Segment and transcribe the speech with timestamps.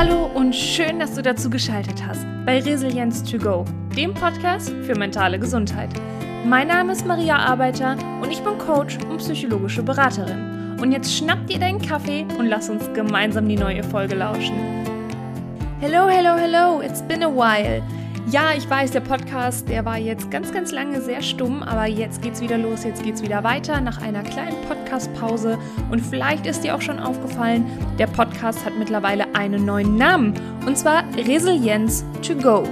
[0.00, 4.96] Hallo und schön, dass du dazu geschaltet hast bei Resilienz to Go, dem Podcast für
[4.96, 5.90] mentale Gesundheit.
[6.46, 10.78] Mein Name ist Maria Arbeiter und ich bin Coach und psychologische Beraterin.
[10.80, 14.56] Und jetzt schnapp dir deinen Kaffee und lass uns gemeinsam die neue Folge lauschen.
[15.80, 17.82] Hello, hello, hello, it's been a while.
[18.30, 22.22] Ja, ich weiß, der Podcast, der war jetzt ganz, ganz lange sehr stumm, aber jetzt
[22.22, 25.58] geht's wieder los, jetzt geht's wieder weiter nach einer kleinen Podcast-Pause.
[25.90, 27.66] Und vielleicht ist dir auch schon aufgefallen,
[27.98, 32.68] der Podcast hat mittlerweile einen neuen Namen und zwar Resilienz to Go.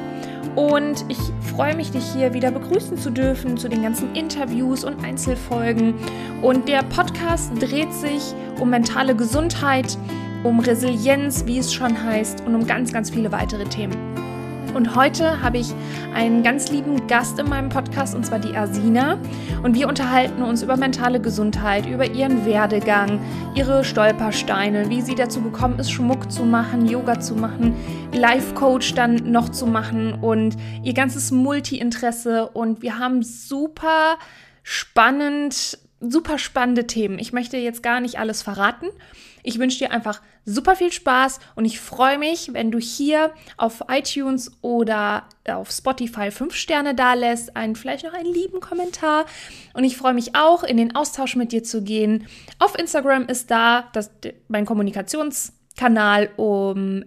[0.54, 1.18] Und ich
[1.52, 5.94] freue mich, dich hier wieder begrüßen zu dürfen zu den ganzen Interviews und Einzelfolgen.
[6.40, 9.98] Und der Podcast dreht sich um mentale Gesundheit,
[10.44, 14.27] um Resilienz, wie es schon heißt, und um ganz, ganz viele weitere Themen.
[14.74, 15.74] Und heute habe ich
[16.14, 19.18] einen ganz lieben Gast in meinem Podcast, und zwar die Asina.
[19.62, 23.20] Und wir unterhalten uns über mentale Gesundheit, über ihren Werdegang,
[23.54, 27.74] ihre Stolpersteine, wie sie dazu gekommen ist, Schmuck zu machen, Yoga zu machen,
[28.12, 32.48] Life Coach dann noch zu machen und ihr ganzes Multi-Interesse.
[32.48, 34.18] Und wir haben super
[34.62, 37.18] spannend, super spannende Themen.
[37.18, 38.86] Ich möchte jetzt gar nicht alles verraten.
[39.48, 43.82] Ich wünsche dir einfach super viel Spaß und ich freue mich, wenn du hier auf
[43.88, 49.24] iTunes oder auf Spotify fünf Sterne da lässt, vielleicht noch einen lieben Kommentar.
[49.72, 52.26] Und ich freue mich auch, in den Austausch mit dir zu gehen.
[52.58, 54.10] Auf Instagram ist da das,
[54.48, 57.06] mein Kommunikationskanal um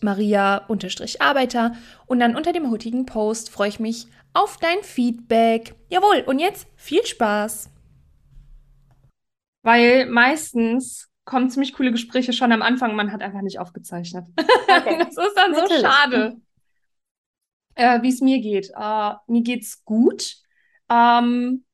[0.00, 1.76] maria-arbeiter
[2.06, 5.76] und dann unter dem heutigen Post freue ich mich auf dein Feedback.
[5.90, 7.70] Jawohl, und jetzt viel Spaß!
[9.62, 12.96] Weil meistens kommen ziemlich coole Gespräche schon am Anfang.
[12.96, 14.24] Man hat einfach nicht aufgezeichnet.
[14.66, 14.98] Okay.
[14.98, 15.76] das ist dann Natürlich.
[15.76, 16.40] so schade.
[17.74, 18.70] Äh, Wie es mir geht.
[18.74, 20.36] Äh, mir geht's gut.
[20.88, 21.66] Ähm,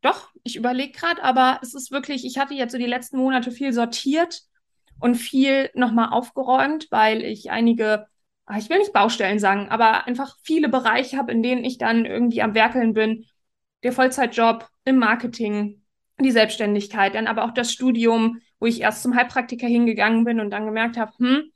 [0.00, 3.50] doch, ich überlege gerade, aber es ist wirklich, ich hatte jetzt so die letzten Monate
[3.50, 4.40] viel sortiert
[5.00, 8.06] und viel nochmal aufgeräumt, weil ich einige,
[8.46, 12.06] ah, ich will nicht Baustellen sagen, aber einfach viele Bereiche habe, in denen ich dann
[12.06, 13.26] irgendwie am Werkeln bin.
[13.82, 15.82] Der Vollzeitjob im Marketing,
[16.18, 20.48] die Selbstständigkeit, dann aber auch das Studium, wo ich erst zum Heilpraktiker hingegangen bin und
[20.48, 21.50] dann gemerkt habe, hm,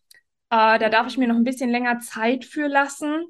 [0.51, 3.25] äh, da darf ich mir noch ein bisschen länger Zeit für lassen,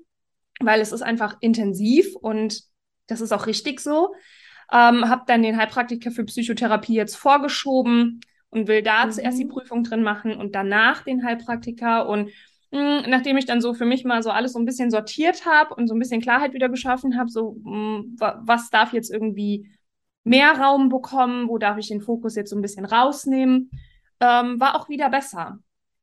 [0.58, 2.60] weil es ist einfach intensiv und
[3.06, 4.16] das ist auch richtig so.
[4.72, 9.12] Ähm, habe dann den Heilpraktiker für Psychotherapie jetzt vorgeschoben und will da mhm.
[9.12, 12.08] zuerst die Prüfung drin machen und danach den Heilpraktiker.
[12.08, 12.32] Und
[12.72, 15.46] mh, hm, nachdem ich dann so für mich mal so alles so ein bisschen sortiert
[15.46, 19.12] habe und so ein bisschen Klarheit wieder geschaffen habe, so mh, hm, was darf jetzt
[19.12, 19.70] irgendwie
[20.28, 23.70] mehr Raum bekommen, wo darf ich den Fokus jetzt so ein bisschen rausnehmen,
[24.20, 25.58] ähm, war auch wieder besser,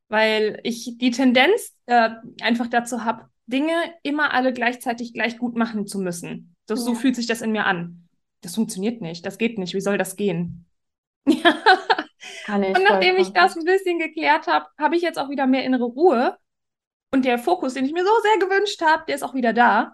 [0.10, 2.10] weil ich die Tendenz äh,
[2.42, 6.56] einfach dazu habe, Dinge immer alle gleichzeitig gleich gut machen zu müssen.
[6.66, 6.86] Das, ja.
[6.86, 8.10] So fühlt sich das in mir an.
[8.42, 9.74] Das funktioniert nicht, das geht nicht.
[9.74, 10.66] Wie soll das gehen?
[11.28, 15.86] und nachdem ich das ein bisschen geklärt habe, habe ich jetzt auch wieder mehr innere
[15.86, 16.38] Ruhe.
[17.12, 19.94] Und der Fokus, den ich mir so sehr gewünscht habe, der ist auch wieder da.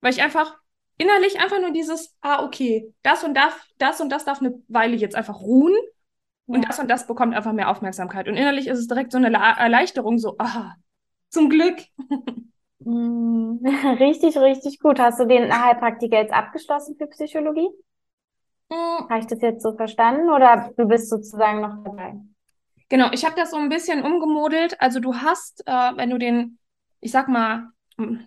[0.00, 0.56] Weil ich einfach
[0.98, 4.96] innerlich einfach nur dieses, ah, okay, das und das, das und das darf eine Weile
[4.96, 5.74] jetzt einfach ruhen
[6.46, 6.68] und ja.
[6.68, 8.28] das und das bekommt einfach mehr Aufmerksamkeit.
[8.28, 10.74] Und innerlich ist es direkt so eine Erleichterung, so, ah,
[11.30, 11.78] zum Glück.
[12.80, 13.58] Mm,
[13.98, 14.98] richtig, richtig gut.
[14.98, 17.68] Hast du den Heilpraktiker jetzt abgeschlossen für Psychologie?
[18.70, 19.08] Mhm.
[19.08, 22.14] Habe ich das jetzt so verstanden oder du bist sozusagen noch dabei?
[22.88, 24.80] Genau, ich habe das so ein bisschen umgemodelt.
[24.80, 26.58] Also du hast, äh, wenn du den,
[27.00, 27.68] ich sag mal,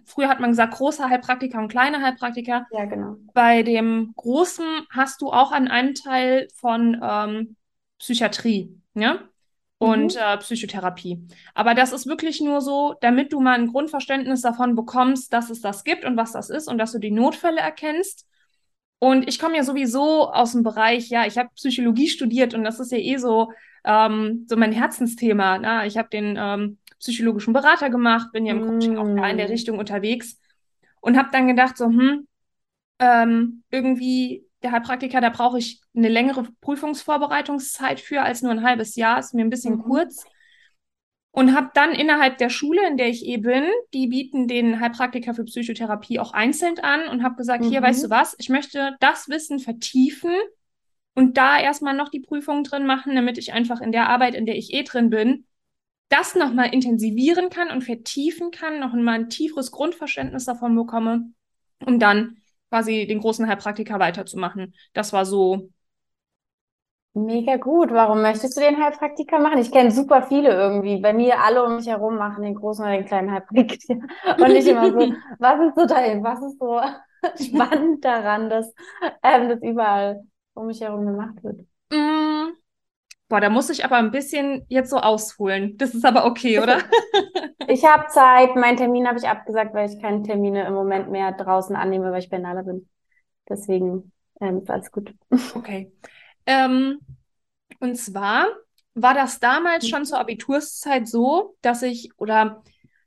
[0.06, 2.68] früher hat man gesagt, großer Heilpraktiker und kleiner Heilpraktiker.
[2.72, 3.18] Ja, genau.
[3.34, 7.56] Bei dem großen hast du auch einen Anteil von ähm,
[8.00, 9.20] Psychiatrie, ja?
[9.78, 10.22] Und mhm.
[10.22, 11.28] äh, Psychotherapie.
[11.56, 15.62] Aber das ist wirklich nur so, damit du mal ein Grundverständnis davon bekommst, dass es
[15.62, 18.28] das gibt und was das ist und dass du die Notfälle erkennst.
[19.00, 22.80] Und ich komme ja sowieso aus dem Bereich, ja, ich habe Psychologie studiert und das
[22.80, 23.52] ist ja eh so,
[23.84, 25.58] ähm, so mein Herzensthema.
[25.58, 25.88] Ne?
[25.88, 29.48] Ich habe den ähm, psychologischen Berater gemacht, bin ja im Coaching auch da in der
[29.48, 29.52] mm.
[29.52, 30.40] Richtung unterwegs
[31.02, 32.28] und habe dann gedacht, so, hm,
[33.00, 38.96] ähm, irgendwie der Heilpraktiker, da brauche ich eine längere Prüfungsvorbereitungszeit für als nur ein halbes
[38.96, 39.84] Jahr, ist mir ein bisschen mhm.
[39.84, 40.24] kurz.
[41.34, 43.64] Und habe dann innerhalb der Schule, in der ich eh bin,
[43.94, 47.70] die bieten den Heilpraktiker für Psychotherapie auch einzeln an und habe gesagt, mhm.
[47.70, 50.34] hier, weißt du was, ich möchte das Wissen vertiefen
[51.16, 54.46] und da erstmal noch die Prüfung drin machen, damit ich einfach in der Arbeit, in
[54.46, 55.46] der ich eh drin bin,
[56.12, 61.32] das nochmal intensivieren kann und vertiefen kann, noch mal ein tieferes Grundverständnis davon bekomme,
[61.86, 62.38] um dann
[62.70, 64.74] quasi den großen Heilpraktiker weiterzumachen.
[64.94, 65.70] Das war so.
[67.14, 67.92] Mega gut.
[67.92, 69.60] Warum möchtest du den Heilpraktiker machen?
[69.60, 71.02] Ich kenne super viele irgendwie.
[71.02, 73.96] Bei mir alle um mich herum machen den großen oder den kleinen Heilpraktiker.
[74.38, 76.80] Und ich immer so, was ist so dein, was ist so
[77.56, 78.74] spannend daran, dass
[79.24, 80.24] ähm, das überall
[80.54, 81.62] um mich herum gemacht wird?
[81.92, 82.54] Mm,
[83.32, 85.78] Boah, da muss ich aber ein bisschen jetzt so ausholen.
[85.78, 86.80] Das ist aber okay, oder?
[87.70, 88.58] ich habe Zeit.
[88.58, 92.20] Meinen Termin habe ich abgesagt, weil ich keine Termine im Moment mehr draußen annehme, weil
[92.20, 92.90] ich bei Nala bin.
[93.48, 94.12] Deswegen
[94.42, 95.16] ähm, ist alles gut.
[95.56, 95.94] Okay.
[96.46, 97.00] Ähm,
[97.80, 98.48] und zwar
[98.96, 102.64] war das damals schon zur Abiturszeit so, dass ich, oder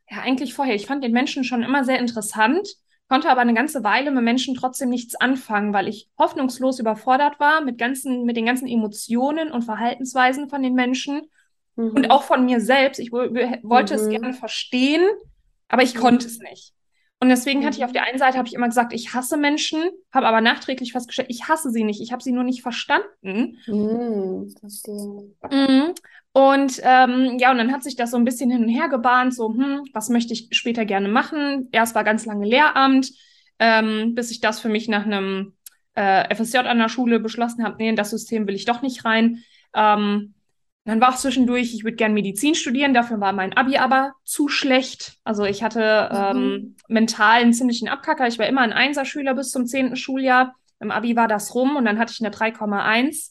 [0.08, 2.66] ja, eigentlich vorher, ich fand den Menschen schon immer sehr interessant
[3.08, 7.60] konnte aber eine ganze Weile mit Menschen trotzdem nichts anfangen, weil ich hoffnungslos überfordert war
[7.60, 11.22] mit, ganzen, mit den ganzen Emotionen und Verhaltensweisen von den Menschen
[11.76, 11.90] mhm.
[11.90, 12.98] und auch von mir selbst.
[12.98, 14.00] Ich wollte mhm.
[14.00, 15.06] es gerne verstehen,
[15.68, 16.72] aber ich konnte es nicht.
[17.20, 19.82] Und deswegen hatte ich auf der einen Seite habe ich immer gesagt, ich hasse Menschen,
[20.12, 23.58] habe aber nachträglich festgestellt, ich hasse sie nicht, ich habe sie nur nicht verstanden.
[23.66, 25.34] Mhm, verstehe.
[26.36, 29.32] Und ähm, ja, und dann hat sich das so ein bisschen hin und her gebahnt,
[29.32, 31.68] so, hm, was möchte ich später gerne machen?
[31.70, 33.12] Erst war ganz lange Lehramt,
[33.60, 35.52] ähm, bis ich das für mich nach einem
[35.94, 39.04] äh, FSJ an der Schule beschlossen habe, nee, in das System will ich doch nicht
[39.04, 39.44] rein.
[39.74, 40.34] Ähm,
[40.84, 44.48] dann war auch zwischendurch, ich würde gerne Medizin studieren, dafür war mein Abi aber zu
[44.48, 45.18] schlecht.
[45.22, 46.40] Also ich hatte mhm.
[46.40, 48.26] ähm, mental einen ziemlichen Abkacker.
[48.26, 50.56] Ich war immer ein Einserschüler bis zum zehnten Schuljahr.
[50.80, 53.30] Im Abi war das rum und dann hatte ich eine 3,1.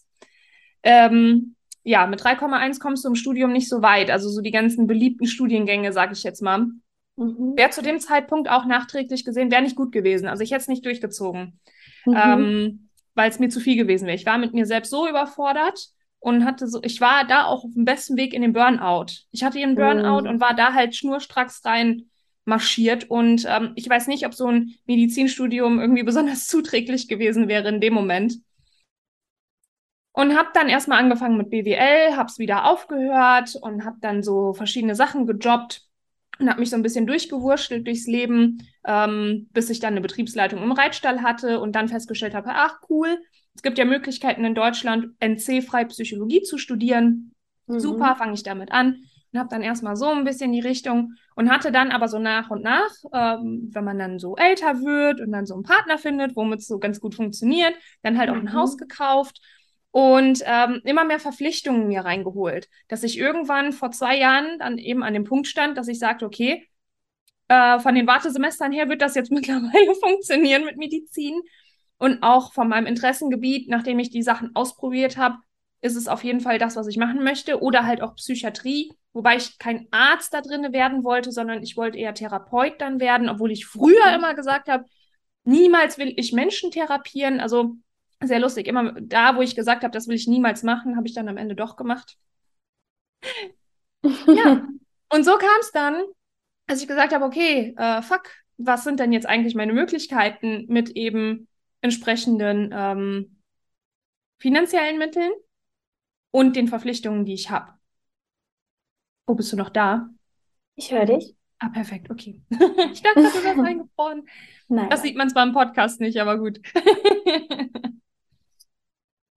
[0.83, 4.09] Ähm, ja, mit 3,1 kommst du im Studium nicht so weit.
[4.09, 6.68] Also so die ganzen beliebten Studiengänge, sage ich jetzt mal.
[7.15, 7.53] Mhm.
[7.56, 10.27] Wäre zu dem Zeitpunkt auch nachträglich gesehen, wäre nicht gut gewesen.
[10.27, 11.59] Also ich hätte es nicht durchgezogen,
[12.06, 12.15] mhm.
[12.15, 14.15] ähm, weil es mir zu viel gewesen wäre.
[14.15, 15.89] Ich war mit mir selbst so überfordert
[16.19, 19.07] und hatte so, ich war da auch auf dem besten Weg in den Burnout.
[19.31, 20.29] Ich hatte einen Burnout mhm.
[20.29, 22.06] und war da halt schnurstracks rein
[22.45, 27.69] marschiert und ähm, ich weiß nicht, ob so ein Medizinstudium irgendwie besonders zuträglich gewesen wäre
[27.69, 28.36] in dem Moment.
[30.13, 34.54] Und habe dann erstmal angefangen mit BWL, habe es wieder aufgehört und habe dann so
[34.54, 35.88] verschiedene Sachen gejobbt
[36.39, 40.62] und habe mich so ein bisschen durchgewurschtelt durchs Leben, ähm, bis ich dann eine Betriebsleitung
[40.62, 43.18] im Reitstall hatte und dann festgestellt habe, ach cool,
[43.56, 47.33] es gibt ja Möglichkeiten in Deutschland, NC-frei Psychologie zu studieren.
[47.65, 47.80] Mhm.
[47.80, 51.50] Super, fange ich damit an und habe dann erstmal so ein bisschen die Richtung und
[51.50, 55.31] hatte dann aber so nach und nach, ähm, wenn man dann so älter wird und
[55.31, 57.74] dann so einen Partner findet, womit es so ganz gut funktioniert,
[58.04, 58.81] dann halt auch ein Haus mhm.
[58.81, 59.42] gekauft
[59.94, 65.04] und ähm, immer mehr Verpflichtungen mir reingeholt, dass ich irgendwann vor zwei Jahren dann eben
[65.04, 66.68] an dem Punkt stand, dass ich sagte, okay,
[67.48, 71.40] äh, von den Wartesemestern her wird das jetzt mittlerweile funktionieren mit Medizin.
[72.00, 75.38] Und auch von meinem Interessengebiet, nachdem ich die Sachen ausprobiert habe,
[75.81, 77.62] ist es auf jeden Fall das, was ich machen möchte.
[77.62, 82.00] Oder halt auch Psychiatrie, wobei ich kein Arzt da drin werden wollte, sondern ich wollte
[82.00, 84.16] eher Therapeut dann werden, obwohl ich früher mhm.
[84.16, 84.86] immer gesagt habe,
[85.44, 87.75] niemals will ich Menschen therapieren, also
[88.28, 88.68] sehr lustig.
[88.68, 91.38] Immer da, wo ich gesagt habe, das will ich niemals machen, habe ich dann am
[91.38, 92.18] Ende doch gemacht.
[94.28, 94.68] ja.
[95.10, 96.04] Und so kam es dann,
[96.68, 100.92] als ich gesagt habe, okay, äh, fuck, was sind denn jetzt eigentlich meine Möglichkeiten mit
[100.92, 101.48] eben
[101.81, 103.40] entsprechenden ähm,
[104.40, 105.31] finanziellen Mitteln
[106.31, 107.74] und den Verpflichtungen, die ich habe.
[109.28, 110.10] Wo bist du noch da?
[110.75, 111.36] Ich höre dich.
[111.60, 112.42] Ah, perfekt, okay.
[112.50, 114.28] ich dachte, du wärst eingefroren.
[114.68, 114.90] Nein.
[114.90, 116.60] Das sieht man zwar im Podcast nicht, aber gut.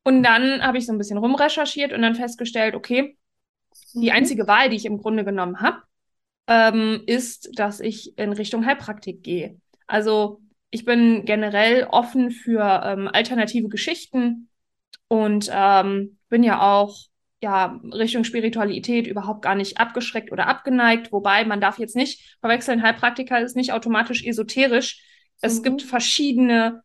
[0.06, 3.18] Und dann habe ich so ein bisschen rumrecherchiert und dann festgestellt, okay,
[3.92, 4.12] die mhm.
[4.12, 5.82] einzige Wahl, die ich im Grunde genommen habe,
[6.46, 9.60] ähm, ist, dass ich in Richtung Heilpraktik gehe.
[9.88, 14.48] Also ich bin generell offen für ähm, alternative Geschichten
[15.08, 16.96] und ähm, bin ja auch
[17.42, 21.10] ja, Richtung Spiritualität überhaupt gar nicht abgeschreckt oder abgeneigt.
[21.10, 25.02] Wobei man darf jetzt nicht verwechseln, Heilpraktiker ist nicht automatisch esoterisch.
[25.40, 25.62] Es mhm.
[25.64, 26.84] gibt verschiedene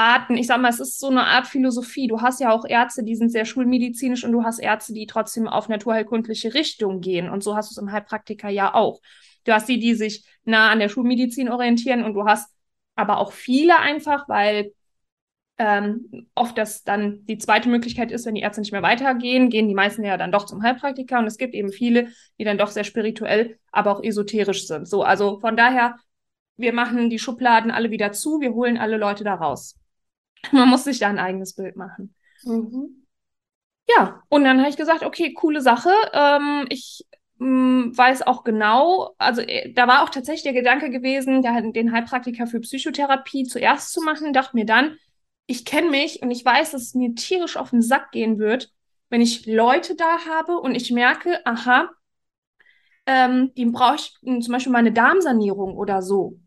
[0.00, 2.06] Arten, ich sag mal, es ist so eine Art Philosophie.
[2.06, 5.46] Du hast ja auch Ärzte, die sind sehr schulmedizinisch und du hast Ärzte, die trotzdem
[5.46, 7.28] auf naturheilkundliche Richtung gehen.
[7.28, 9.00] Und so hast du es im Heilpraktiker ja auch.
[9.44, 12.50] Du hast die, die sich nah an der Schulmedizin orientieren und du hast
[12.96, 14.72] aber auch viele einfach, weil
[15.58, 19.68] ähm, oft das dann die zweite Möglichkeit ist, wenn die Ärzte nicht mehr weitergehen, gehen
[19.68, 22.68] die meisten ja dann doch zum Heilpraktiker und es gibt eben viele, die dann doch
[22.68, 24.88] sehr spirituell, aber auch esoterisch sind.
[24.88, 25.96] So, also von daher,
[26.56, 29.79] wir machen die Schubladen alle wieder zu, wir holen alle Leute da raus.
[30.52, 32.14] Man muss sich da ein eigenes Bild machen.
[32.44, 33.06] Mhm.
[33.88, 35.90] Ja, und dann habe ich gesagt, okay, coole Sache.
[36.12, 37.04] Ähm, ich
[37.38, 41.92] mm, weiß auch genau, also äh, da war auch tatsächlich der Gedanke gewesen, der, den
[41.92, 44.96] Heilpraktiker für Psychotherapie zuerst zu machen, dachte mir dann,
[45.46, 48.70] ich kenne mich und ich weiß, dass es mir tierisch auf den Sack gehen wird,
[49.08, 51.90] wenn ich Leute da habe und ich merke, aha,
[53.06, 56.38] ähm, die brauche ich zum Beispiel mal eine Darmsanierung oder so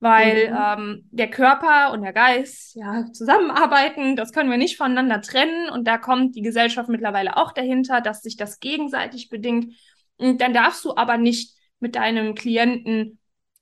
[0.00, 0.56] weil mhm.
[0.58, 5.86] ähm, der Körper und der Geist ja zusammenarbeiten, das können wir nicht voneinander trennen und
[5.88, 9.74] da kommt die Gesellschaft mittlerweile auch dahinter, dass sich das gegenseitig bedingt.
[10.18, 13.18] Und dann darfst du aber nicht mit deinem Klienten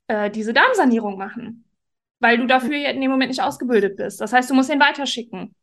[0.09, 1.65] äh, diese Darmsanierung machen,
[2.21, 4.21] weil du dafür in dem Moment nicht ausgebildet bist.
[4.21, 5.55] Das heißt, du musst ihn weiterschicken.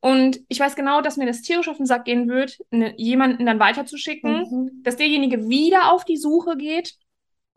[0.00, 3.44] Und ich weiß genau, dass mir das tierisch auf den Sack gehen wird, ne, jemanden
[3.44, 4.82] dann weiterzuschicken, Mhm.
[4.82, 6.94] dass derjenige wieder auf die Suche geht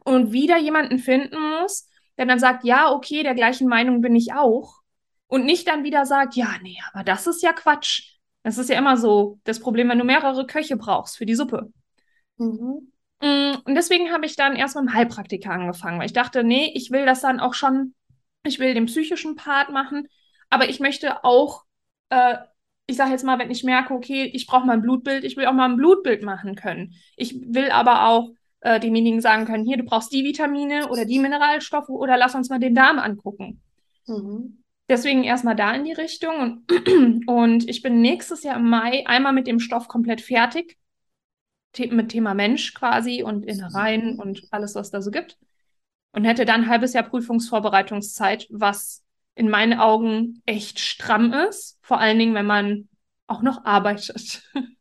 [0.03, 4.33] und wieder jemanden finden muss, der dann sagt, ja, okay, der gleichen Meinung bin ich
[4.33, 4.81] auch.
[5.27, 8.17] Und nicht dann wieder sagt, ja, nee, aber das ist ja Quatsch.
[8.43, 11.71] Das ist ja immer so das Problem, wenn du mehrere Köche brauchst für die Suppe.
[12.37, 12.91] Mhm.
[13.21, 16.71] Mm, Und deswegen habe ich dann erst mit dem Heilpraktiker angefangen, weil ich dachte, nee,
[16.75, 17.95] ich will das dann auch schon,
[18.43, 20.07] ich will den psychischen Part machen,
[20.49, 21.63] aber ich möchte auch,
[22.09, 22.37] äh,
[22.85, 25.45] ich sage jetzt mal, wenn ich merke, okay, ich brauche mal ein Blutbild, ich will
[25.45, 26.93] auch mal ein Blutbild machen können.
[27.15, 28.31] Ich will aber auch
[28.63, 32.49] äh, demjenigen sagen können, hier, du brauchst die Vitamine oder die Mineralstoffe oder lass uns
[32.49, 33.61] mal den Darm angucken.
[34.07, 34.63] Mhm.
[34.89, 36.63] Deswegen erstmal da in die Richtung.
[36.69, 40.77] Und, und ich bin nächstes Jahr im Mai einmal mit dem Stoff komplett fertig.
[41.75, 45.37] The mit Thema Mensch quasi und Innereien und alles, was da so gibt.
[46.11, 49.03] Und hätte dann ein halbes Jahr Prüfungsvorbereitungszeit, was
[49.35, 51.79] in meinen Augen echt stramm ist.
[51.81, 52.87] Vor allen Dingen, wenn man
[53.27, 54.43] auch noch arbeitet.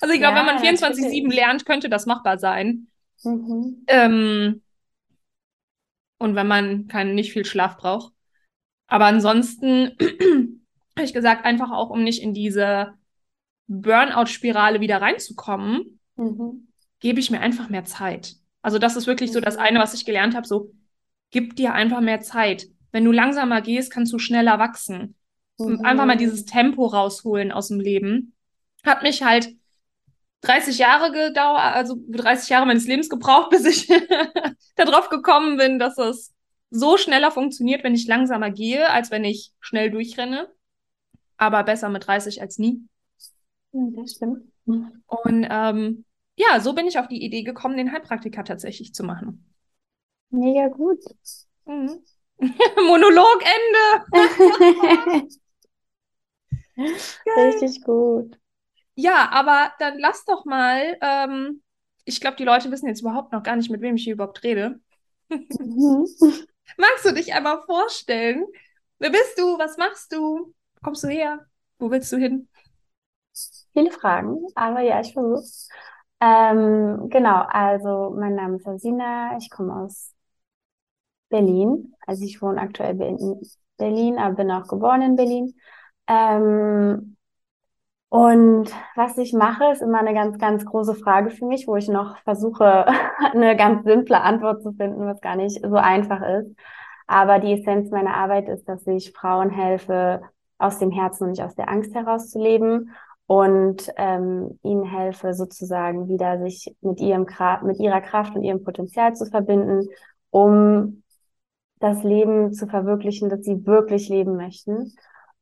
[0.00, 1.34] Also ich glaube, Ja, wenn man 24-7 natürlich.
[1.36, 2.88] lernt, könnte das machbar sein.
[3.24, 3.86] Mhm.
[3.86, 4.62] Ähm,
[6.18, 8.12] und wenn man kein, nicht viel Schlaf braucht.
[8.86, 9.96] Aber ansonsten
[10.96, 12.94] habe ich gesagt, einfach auch, um nicht in diese
[13.68, 16.68] Burnout-Spirale wieder reinzukommen, Mhm.
[17.00, 18.36] gebe ich mir einfach mehr Zeit.
[18.60, 19.62] Also das ist wirklich so das Mhm.
[19.62, 20.72] eine, was ich gelernt habe, so
[21.30, 22.66] gib dir einfach mehr Zeit.
[22.92, 25.16] Wenn du langsamer gehst, kannst du schneller wachsen.
[25.56, 25.84] Und Mhm.
[25.86, 28.34] einfach mal dieses Tempo rausholen aus dem Leben.
[28.84, 29.48] Hat mich halt
[30.42, 33.88] 30 Jahre gedauert, also 30 Jahre meines Lebens gebraucht, bis ich
[34.76, 36.32] darauf gekommen bin, dass es
[36.70, 40.48] so schneller funktioniert, wenn ich langsamer gehe, als wenn ich schnell durchrenne.
[41.36, 42.82] Aber besser mit 30 als nie.
[43.72, 44.52] Das stimmt.
[44.64, 46.04] Und ähm,
[46.36, 49.52] ja, so bin ich auf die Idee gekommen, den Heilpraktiker tatsächlich zu machen.
[50.30, 51.00] Mega gut.
[51.66, 52.02] Mhm.
[52.86, 54.06] Monologende.
[57.36, 58.38] Richtig gut.
[58.94, 61.62] Ja, aber dann lass doch mal, ähm,
[62.04, 64.42] ich glaube, die Leute wissen jetzt überhaupt noch gar nicht, mit wem ich hier überhaupt
[64.42, 64.80] rede.
[65.58, 66.06] Mhm.
[66.78, 68.44] Magst du dich einmal vorstellen?
[68.98, 69.58] Wer bist du?
[69.58, 70.54] Was machst du?
[70.74, 71.46] Wo kommst du her?
[71.78, 72.48] Wo willst du hin?
[73.72, 75.42] Viele Fragen, aber ja, ich versuche.
[76.20, 80.14] Ähm, genau, also mein Name ist Asina, ich komme aus
[81.30, 81.94] Berlin.
[82.06, 83.40] Also ich wohne aktuell in
[83.78, 85.54] Berlin, aber bin auch geboren in Berlin.
[86.06, 87.16] Ähm,
[88.12, 91.88] und was ich mache, ist immer eine ganz, ganz große Frage für mich, wo ich
[91.88, 92.84] noch versuche,
[93.32, 96.54] eine ganz simple Antwort zu finden, was gar nicht so einfach ist.
[97.06, 100.20] Aber die Essenz meiner Arbeit ist, dass ich Frauen helfe,
[100.58, 102.90] aus dem Herzen und nicht aus der Angst herauszuleben
[103.24, 107.26] und ähm, ihnen helfe, sozusagen wieder sich mit ihrem
[107.62, 109.88] mit ihrer Kraft und ihrem Potenzial zu verbinden,
[110.28, 111.02] um
[111.80, 114.92] das Leben zu verwirklichen, das sie wirklich leben möchten.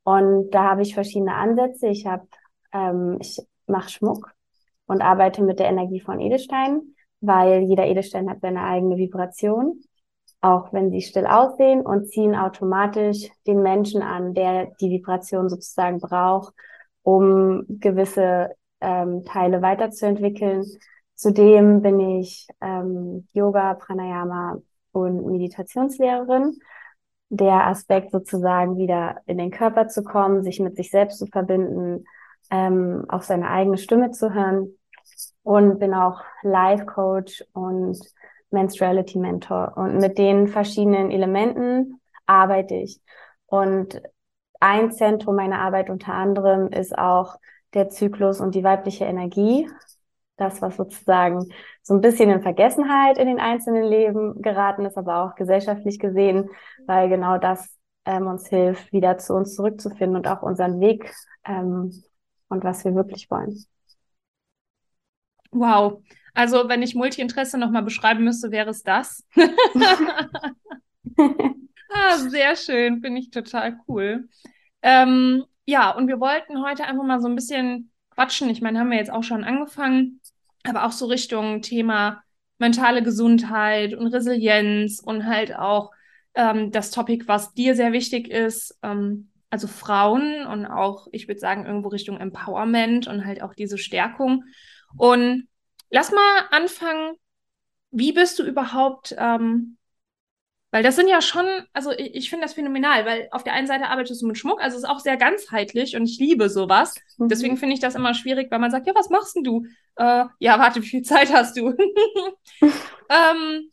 [0.03, 1.87] Und da habe ich verschiedene Ansätze.
[1.87, 2.27] Ich habe,
[2.73, 4.31] ähm, ich mache Schmuck
[4.85, 9.81] und arbeite mit der Energie von Edelsteinen, weil jeder Edelstein hat seine eigene Vibration,
[10.41, 15.99] auch wenn sie still aussehen und ziehen automatisch den Menschen an, der die Vibration sozusagen
[15.99, 16.53] braucht,
[17.03, 20.65] um gewisse ähm, Teile weiterzuentwickeln.
[21.15, 24.57] Zudem bin ich ähm, Yoga, Pranayama
[24.91, 26.59] und Meditationslehrerin.
[27.29, 32.03] Der Aspekt sozusagen wieder in den Körper zu kommen, sich mit sich selbst zu verbinden,
[32.51, 34.77] ähm, auf seine eigene Stimme zu hören
[35.43, 37.97] und bin auch Life Coach und
[38.51, 43.01] Menstruality Mentor und mit den verschiedenen Elementen arbeite ich.
[43.45, 44.01] Und
[44.59, 47.37] ein Zentrum meiner Arbeit unter anderem ist auch
[47.73, 49.67] der Zyklus und die weibliche Energie.
[50.37, 51.47] Das, was sozusagen
[51.83, 56.49] so ein bisschen in Vergessenheit in den einzelnen Leben geraten ist, aber auch gesellschaftlich gesehen,
[56.87, 61.13] weil genau das ähm, uns hilft, wieder zu uns zurückzufinden und auch unseren Weg
[61.45, 61.91] ähm,
[62.51, 63.65] und was wir wirklich wollen.
[65.51, 66.03] Wow.
[66.33, 69.25] Also, wenn ich Multi-Interesse nochmal beschreiben müsste, wäre es das.
[71.89, 73.01] ah, sehr schön.
[73.01, 74.29] Finde ich total cool.
[74.81, 78.49] Ähm, ja, und wir wollten heute einfach mal so ein bisschen quatschen.
[78.49, 80.21] Ich meine, haben wir jetzt auch schon angefangen,
[80.63, 82.23] aber auch so Richtung Thema
[82.57, 85.91] mentale Gesundheit und Resilienz und halt auch
[86.35, 91.39] ähm, das Topic, was dir sehr wichtig ist, ähm, also Frauen und auch, ich würde
[91.39, 94.45] sagen, irgendwo Richtung Empowerment und halt auch diese Stärkung.
[94.97, 95.47] Und
[95.89, 97.15] lass mal anfangen,
[97.91, 99.77] wie bist du überhaupt, ähm,
[100.71, 103.67] weil das sind ja schon, also ich, ich finde das phänomenal, weil auf der einen
[103.67, 106.95] Seite arbeitest du mit Schmuck, also es ist auch sehr ganzheitlich und ich liebe sowas.
[107.17, 109.65] Deswegen finde ich das immer schwierig, weil man sagt, ja, was machst denn du?
[109.97, 111.75] Äh, ja, warte, wie viel Zeit hast du?
[113.09, 113.69] ähm,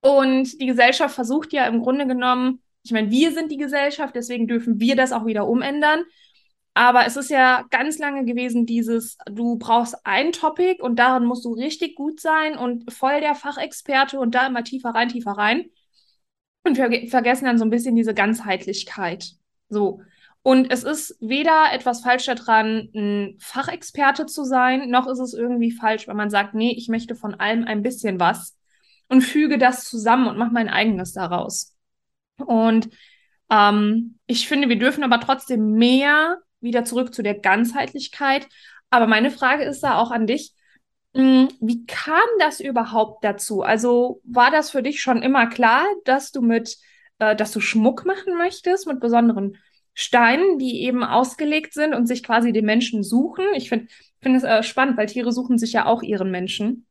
[0.00, 4.46] und die Gesellschaft versucht ja im Grunde genommen, ich meine, wir sind die Gesellschaft, deswegen
[4.46, 6.04] dürfen wir das auch wieder umändern.
[6.74, 11.44] Aber es ist ja ganz lange gewesen, dieses, du brauchst ein Topic und darin musst
[11.44, 15.66] du richtig gut sein und voll der Fachexperte und da immer tiefer rein, tiefer rein.
[16.64, 19.32] Und wir vergessen dann so ein bisschen diese Ganzheitlichkeit.
[19.68, 20.02] So.
[20.42, 25.72] Und es ist weder etwas falsch daran, ein Fachexperte zu sein, noch ist es irgendwie
[25.72, 28.56] falsch, wenn man sagt, nee, ich möchte von allem ein bisschen was
[29.08, 31.76] und füge das zusammen und mache mein eigenes daraus.
[32.42, 32.88] Und
[33.50, 38.48] ähm, ich finde, wir dürfen aber trotzdem mehr wieder zurück zu der Ganzheitlichkeit.
[38.90, 40.52] Aber meine Frage ist da auch an dich.
[41.14, 43.62] Hm, wie kam das überhaupt dazu?
[43.62, 46.76] Also war das für dich schon immer klar, dass du mit,
[47.18, 49.56] äh, dass du Schmuck machen möchtest mit besonderen
[49.94, 53.44] Steinen, die eben ausgelegt sind und sich quasi den Menschen suchen?
[53.54, 53.88] Ich finde
[54.20, 56.86] finde es äh, spannend, weil Tiere suchen sich ja auch ihren Menschen.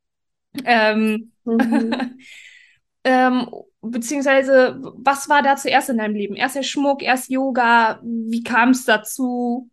[0.65, 2.17] Ähm, mhm.
[3.03, 3.47] ähm,
[3.81, 6.35] beziehungsweise, was war da zuerst in deinem Leben?
[6.35, 7.99] Erst der Schmuck, erst Yoga.
[8.03, 9.69] Wie kam es dazu?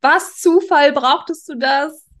[0.00, 0.92] Was Zufall?
[0.92, 2.06] Brauchtest du das?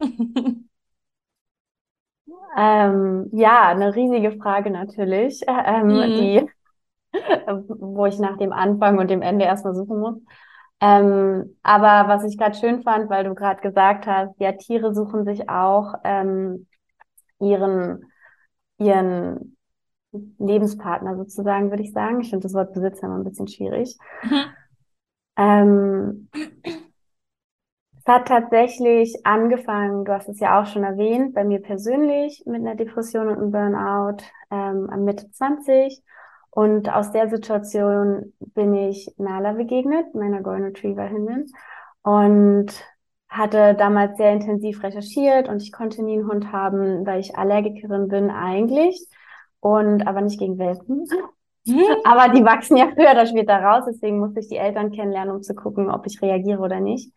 [2.56, 6.02] ähm, ja, eine riesige Frage natürlich, ähm, mhm.
[6.02, 6.50] die,
[7.68, 10.16] wo ich nach dem Anfang und dem Ende erstmal suchen muss.
[10.80, 15.24] Ähm, aber was ich gerade schön fand, weil du gerade gesagt hast, ja, Tiere suchen
[15.24, 16.68] sich auch ähm,
[17.40, 18.04] ihren,
[18.78, 19.57] ihren
[20.12, 22.20] Lebenspartner sozusagen, würde ich sagen.
[22.20, 23.96] Ich finde das Wort Besitzer immer ein bisschen schwierig.
[24.22, 24.44] Mhm.
[25.36, 26.28] Ähm,
[27.96, 32.60] es hat tatsächlich angefangen, du hast es ja auch schon erwähnt, bei mir persönlich mit
[32.60, 36.02] einer Depression und einem Burnout ähm, am Mitte 20.
[36.50, 41.46] Und aus der Situation bin ich Nala begegnet, meiner Golden Retriever Hündin.
[42.02, 42.72] Und
[43.28, 48.08] hatte damals sehr intensiv recherchiert und ich konnte nie einen Hund haben, weil ich Allergikerin
[48.08, 49.06] bin eigentlich
[49.60, 51.06] und aber nicht gegen Welpen.
[51.66, 51.82] Hm?
[52.04, 55.42] aber die wachsen ja früher oder später raus, deswegen musste ich die Eltern kennenlernen, um
[55.42, 57.12] zu gucken, ob ich reagiere oder nicht.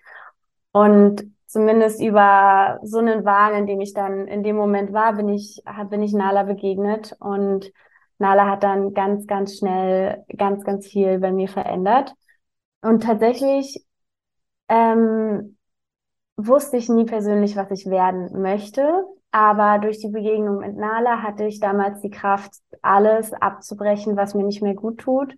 [0.72, 5.30] Und zumindest über so einen Wahn, in dem ich dann in dem Moment war, bin
[5.30, 7.72] ich, bin ich Nala begegnet und
[8.20, 12.14] Nala hat dann ganz, ganz schnell ganz, ganz viel bei mir verändert.
[12.82, 13.86] Und tatsächlich
[14.70, 15.58] ähm,
[16.38, 19.04] wusste ich nie persönlich, was ich werden möchte.
[19.32, 24.44] Aber durch die Begegnung mit Nala hatte ich damals die Kraft, alles abzubrechen, was mir
[24.44, 25.36] nicht mehr gut tut.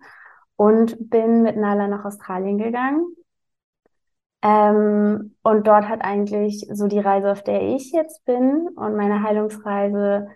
[0.55, 3.15] Und bin mit Nala nach Australien gegangen.
[4.41, 9.23] Ähm, und dort hat eigentlich so die Reise, auf der ich jetzt bin und meine
[9.23, 10.27] Heilungsreise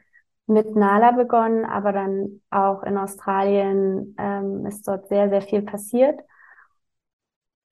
[0.48, 6.20] mit Nala begonnen, aber dann auch in Australien ähm, ist dort sehr, sehr viel passiert.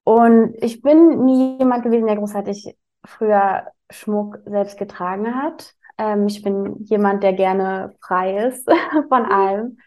[0.04, 5.74] Und ich bin nie jemand gewesen, der großartig früher Schmuck selbst getragen hat.
[5.98, 8.70] Ähm, ich bin jemand, der gerne frei ist
[9.10, 9.32] von mhm.
[9.32, 9.78] allem.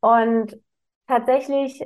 [0.00, 0.60] Und
[1.06, 1.84] tatsächlich,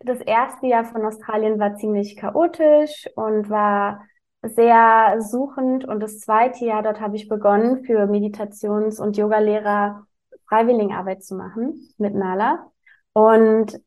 [0.00, 4.04] das erste Jahr von Australien war ziemlich chaotisch und war
[4.42, 5.84] sehr suchend.
[5.84, 10.06] Und das zweite Jahr, dort habe ich begonnen, für Meditations- und Yogalehrer
[10.48, 12.70] Freiwilligenarbeit zu machen mit Nala.
[13.12, 13.80] Und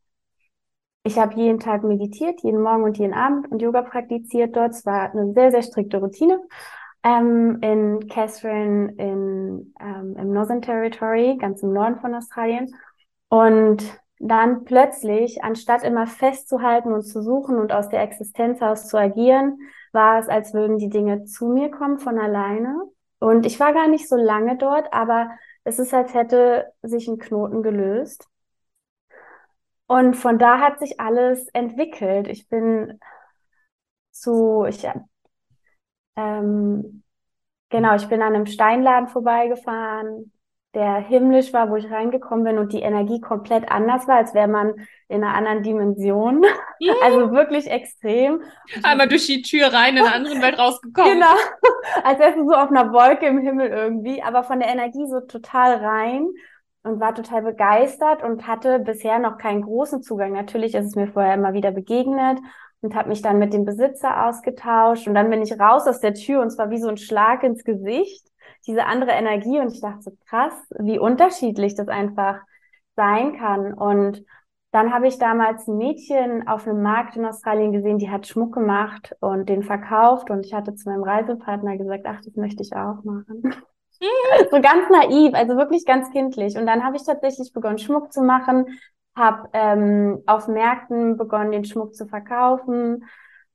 [1.04, 4.72] ich habe jeden Tag meditiert, jeden Morgen und jeden Abend und Yoga praktiziert dort.
[4.72, 6.42] Es war eine sehr, sehr strikte Routine.
[7.06, 12.74] Ähm, in Catherine in, ähm, im Northern Territory, ganz im Norden von Australien.
[13.30, 13.84] Und
[14.20, 19.60] dann plötzlich, anstatt immer festzuhalten und zu suchen und aus der Existenz aus zu agieren,
[19.92, 22.82] war es, als würden die Dinge zu mir kommen von alleine.
[23.20, 25.30] Und ich war gar nicht so lange dort, aber
[25.64, 28.28] es ist, als hätte sich ein Knoten gelöst.
[29.88, 32.28] Und von da hat sich alles entwickelt.
[32.28, 33.00] Ich bin
[34.12, 34.88] zu, ich,
[36.16, 37.04] ähm,
[37.70, 40.32] genau, ich bin an einem Steinladen vorbeigefahren,
[40.76, 44.50] der himmlisch war, wo ich reingekommen bin und die Energie komplett anders war, als wäre
[44.50, 44.74] man
[45.08, 46.40] in einer anderen Dimension.
[46.40, 46.46] Mhm.
[47.02, 48.42] Also wirklich extrem.
[48.84, 51.14] Einmal durch die Tür rein in eine andere Welt rausgekommen.
[51.14, 51.34] Genau.
[52.04, 55.22] Als wärst du so auf einer Wolke im Himmel irgendwie, aber von der Energie so
[55.22, 56.28] total rein
[56.84, 60.34] und war total begeistert und hatte bisher noch keinen großen Zugang.
[60.34, 62.40] Natürlich ist es mir vorher immer wieder begegnet
[62.82, 65.08] und habe mich dann mit dem Besitzer ausgetauscht.
[65.08, 67.64] Und dann bin ich raus aus der Tür und zwar wie so ein Schlag ins
[67.64, 68.28] Gesicht,
[68.68, 69.60] diese andere Energie.
[69.60, 72.40] Und ich dachte so krass, wie unterschiedlich das einfach
[72.96, 73.74] sein kann.
[73.74, 74.24] Und
[74.72, 78.54] dann habe ich damals ein Mädchen auf einem Markt in Australien gesehen, die hat Schmuck
[78.54, 80.30] gemacht und den verkauft.
[80.30, 83.56] Und ich hatte zu meinem Reisepartner gesagt, ach, das möchte ich auch machen.
[84.52, 86.58] so ganz naiv, also wirklich ganz kindlich.
[86.58, 88.66] Und dann habe ich tatsächlich begonnen, Schmuck zu machen,
[89.16, 93.06] habe ähm, auf Märkten begonnen, den Schmuck zu verkaufen.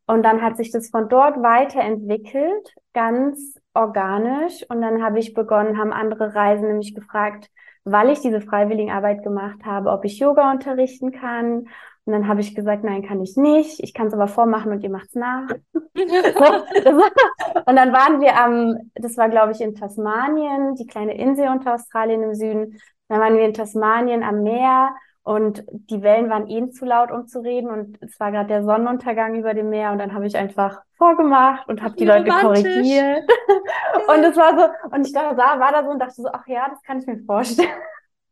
[0.07, 4.65] Und dann hat sich das von dort weiterentwickelt, ganz organisch.
[4.69, 7.49] Und dann habe ich begonnen, haben andere Reisen nämlich gefragt,
[7.85, 11.69] weil ich diese Freiwilligenarbeit gemacht habe, ob ich Yoga unterrichten kann.
[12.07, 13.81] Und dann habe ich gesagt, nein, kann ich nicht.
[13.81, 15.49] Ich kann es aber vormachen und ihr macht's nach.
[15.75, 21.75] und dann waren wir am, das war glaube ich in Tasmanien, die kleine Insel unter
[21.75, 22.81] Australien im Süden.
[23.09, 27.27] Dann waren wir in Tasmanien am Meer und die Wellen waren eh zu laut, um
[27.27, 27.69] zu reden.
[27.69, 29.93] Und es war gerade der Sonnenuntergang über dem Meer.
[29.93, 33.29] Und dann habe ich einfach vorgemacht und habe die Leute korrigiert.
[34.09, 36.69] und es war so, und ich dachte, war da so und dachte so, ach ja,
[36.71, 37.69] das kann ich mir vorstellen.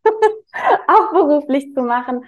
[0.88, 2.24] auch beruflich zu machen.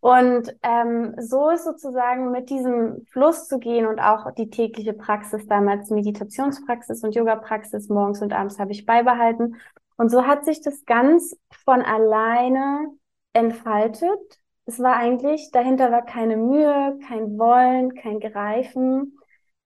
[0.00, 5.46] Und ähm, so ist sozusagen mit diesem Fluss zu gehen und auch die tägliche Praxis,
[5.46, 9.56] damals Meditationspraxis und Yoga-Praxis morgens und abends habe ich beibehalten.
[9.96, 12.88] Und so hat sich das ganz von alleine
[13.32, 14.40] entfaltet.
[14.64, 19.18] Es war eigentlich, dahinter war keine Mühe, kein Wollen, kein Greifen.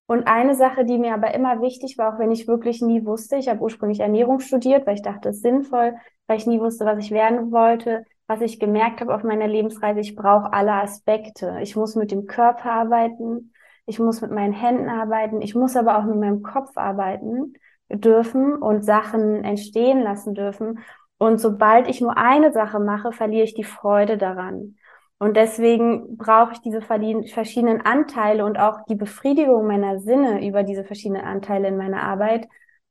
[0.06, 3.36] Und eine Sache, die mir aber immer wichtig war, auch wenn ich wirklich nie wusste,
[3.36, 5.96] ich habe ursprünglich Ernährung studiert, weil ich dachte, es ist sinnvoll,
[6.28, 10.00] weil ich nie wusste, was ich werden wollte, was ich gemerkt habe auf meiner Lebensreise,
[10.00, 11.58] ich brauche alle Aspekte.
[11.60, 13.52] Ich muss mit dem Körper arbeiten,
[13.86, 17.54] ich muss mit meinen Händen arbeiten, ich muss aber auch mit meinem Kopf arbeiten
[17.88, 20.80] dürfen und Sachen entstehen lassen dürfen.
[21.18, 24.76] Und sobald ich nur eine Sache mache, verliere ich die Freude daran.
[25.18, 30.84] Und deswegen brauche ich diese verschiedenen Anteile und auch die Befriedigung meiner Sinne über diese
[30.84, 32.48] verschiedenen Anteile in meiner Arbeit.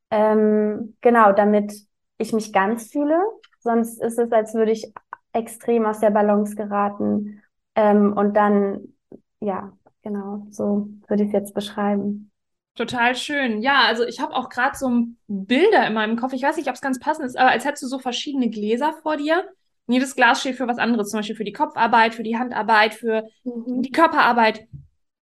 [0.10, 1.74] Ähm, genau, damit
[2.18, 3.20] ich mich ganz fühle.
[3.60, 4.92] Sonst ist es, als würde ich
[5.34, 7.44] extrem aus der Balance geraten.
[7.76, 8.96] Ähm, und dann,
[9.40, 12.32] ja, genau, so würde ich es jetzt beschreiben.
[12.76, 13.62] Total schön.
[13.62, 16.34] Ja, also ich habe auch gerade so Bilder in meinem Kopf.
[16.34, 18.94] Ich weiß nicht, ob es ganz passend ist, aber als hättest du so verschiedene Gläser
[19.02, 19.48] vor dir.
[19.88, 22.94] Und jedes Glas steht für was anderes, zum Beispiel für die Kopfarbeit, für die Handarbeit,
[22.94, 23.82] für mhm.
[23.82, 24.68] die Körperarbeit.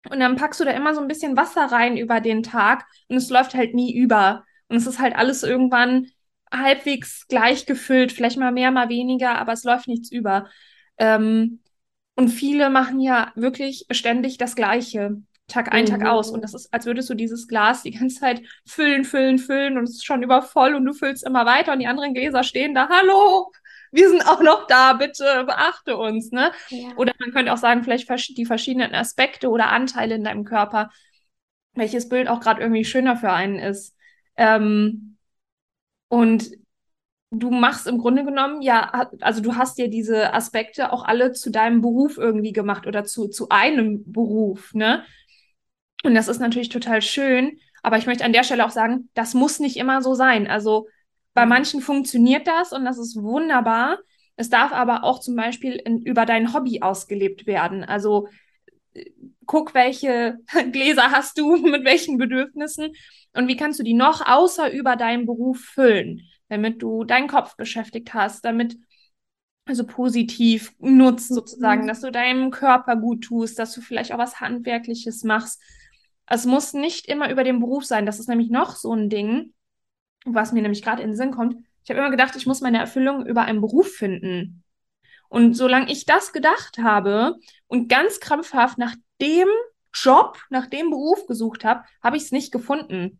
[0.09, 3.17] Und dann packst du da immer so ein bisschen Wasser rein über den Tag und
[3.17, 4.43] es läuft halt nie über.
[4.67, 6.07] Und es ist halt alles irgendwann
[6.51, 10.49] halbwegs gleich gefüllt, vielleicht mal mehr, mal weniger, aber es läuft nichts über.
[10.97, 11.59] Ähm,
[12.15, 15.21] und viele machen ja wirklich ständig das Gleiche.
[15.47, 15.89] Tag ein, mhm.
[15.89, 16.29] Tag aus.
[16.29, 19.83] Und das ist, als würdest du dieses Glas die ganze Zeit füllen, füllen, füllen und
[19.83, 22.89] es ist schon übervoll und du füllst immer weiter und die anderen Gläser stehen da,
[22.89, 23.51] hallo,
[23.91, 26.51] wir sind auch noch da, bitte beachte uns, ne?
[26.69, 26.89] Ja.
[26.97, 30.89] Oder man könnte auch sagen, vielleicht die verschiedenen Aspekte oder Anteile in deinem Körper,
[31.73, 33.95] welches Bild auch gerade irgendwie schöner für einen ist.
[34.35, 35.17] Ähm,
[36.07, 36.49] und
[37.29, 41.51] du machst im Grunde genommen, ja, also du hast ja diese Aspekte auch alle zu
[41.51, 45.03] deinem Beruf irgendwie gemacht oder zu, zu einem Beruf, ne?
[46.03, 47.59] Und das ist natürlich total schön.
[47.81, 50.47] Aber ich möchte an der Stelle auch sagen, das muss nicht immer so sein.
[50.47, 50.87] Also
[51.33, 53.99] bei manchen funktioniert das und das ist wunderbar.
[54.35, 57.83] Es darf aber auch zum Beispiel in, über dein Hobby ausgelebt werden.
[57.83, 58.27] Also
[58.93, 59.11] äh,
[59.45, 60.39] guck, welche
[60.71, 62.93] Gläser hast du, mit welchen Bedürfnissen
[63.33, 67.55] und wie kannst du die noch außer über deinen Beruf füllen, damit du deinen Kopf
[67.55, 68.77] beschäftigt hast, damit
[69.65, 71.87] also positiv nutzt sozusagen, mhm.
[71.87, 75.61] dass du deinem Körper gut tust, dass du vielleicht auch was Handwerkliches machst,
[76.27, 78.05] es muss nicht immer über den Beruf sein.
[78.05, 79.53] Das ist nämlich noch so ein Ding,
[80.25, 81.55] was mir nämlich gerade in den Sinn kommt.
[81.83, 84.63] Ich habe immer gedacht, ich muss meine Erfüllung über einen Beruf finden.
[85.27, 87.35] Und solange ich das gedacht habe
[87.67, 89.47] und ganz krampfhaft nach dem
[89.93, 93.19] Job, nach dem Beruf gesucht habe, habe ich es nicht gefunden.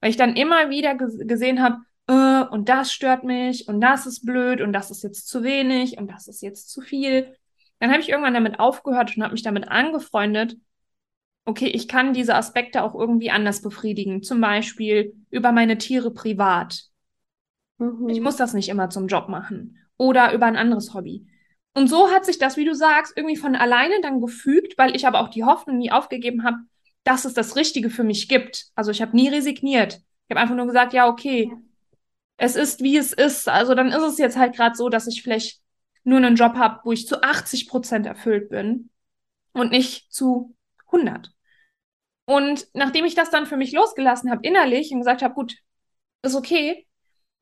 [0.00, 4.24] Weil ich dann immer wieder gesehen habe, äh, und das stört mich und das ist
[4.24, 7.34] blöd und das ist jetzt zu wenig und das ist jetzt zu viel.
[7.80, 10.56] Dann habe ich irgendwann damit aufgehört und habe mich damit angefreundet,
[11.44, 14.22] okay, ich kann diese Aspekte auch irgendwie anders befriedigen.
[14.22, 16.84] Zum Beispiel über meine Tiere privat.
[17.78, 18.08] Mhm.
[18.08, 19.78] Ich muss das nicht immer zum Job machen.
[19.96, 21.26] Oder über ein anderes Hobby.
[21.74, 25.06] Und so hat sich das, wie du sagst, irgendwie von alleine dann gefügt, weil ich
[25.06, 26.58] aber auch die Hoffnung nie aufgegeben habe,
[27.02, 28.66] dass es das Richtige für mich gibt.
[28.74, 29.94] Also ich habe nie resigniert.
[29.94, 31.52] Ich habe einfach nur gesagt, ja, okay,
[32.36, 33.48] es ist, wie es ist.
[33.48, 35.60] Also dann ist es jetzt halt gerade so, dass ich vielleicht
[36.04, 38.90] nur einen Job habe, wo ich zu 80 Prozent erfüllt bin
[39.52, 40.54] und nicht zu
[40.86, 41.33] 100.
[42.26, 45.56] Und nachdem ich das dann für mich losgelassen habe innerlich und gesagt habe, gut,
[46.22, 46.86] ist okay,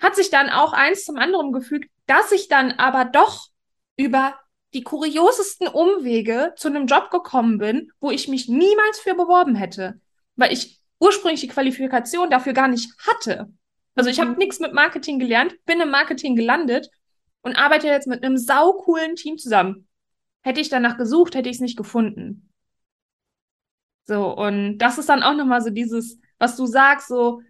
[0.01, 3.49] hat sich dann auch eins zum anderen gefügt, dass ich dann aber doch
[3.97, 4.35] über
[4.75, 10.01] die kuriosesten Umwege zu einem Job gekommen bin, wo ich mich niemals für beworben hätte,
[10.37, 13.53] weil ich ursprünglich die Qualifikation dafür gar nicht hatte.
[13.95, 14.38] Also ich habe mhm.
[14.38, 16.88] nichts mit Marketing gelernt, bin im Marketing gelandet
[17.42, 19.88] und arbeite jetzt mit einem saucoolen Team zusammen.
[20.42, 22.52] Hätte ich danach gesucht, hätte ich es nicht gefunden.
[24.05, 27.43] So, und das ist dann auch nochmal so dieses, was du sagst, so,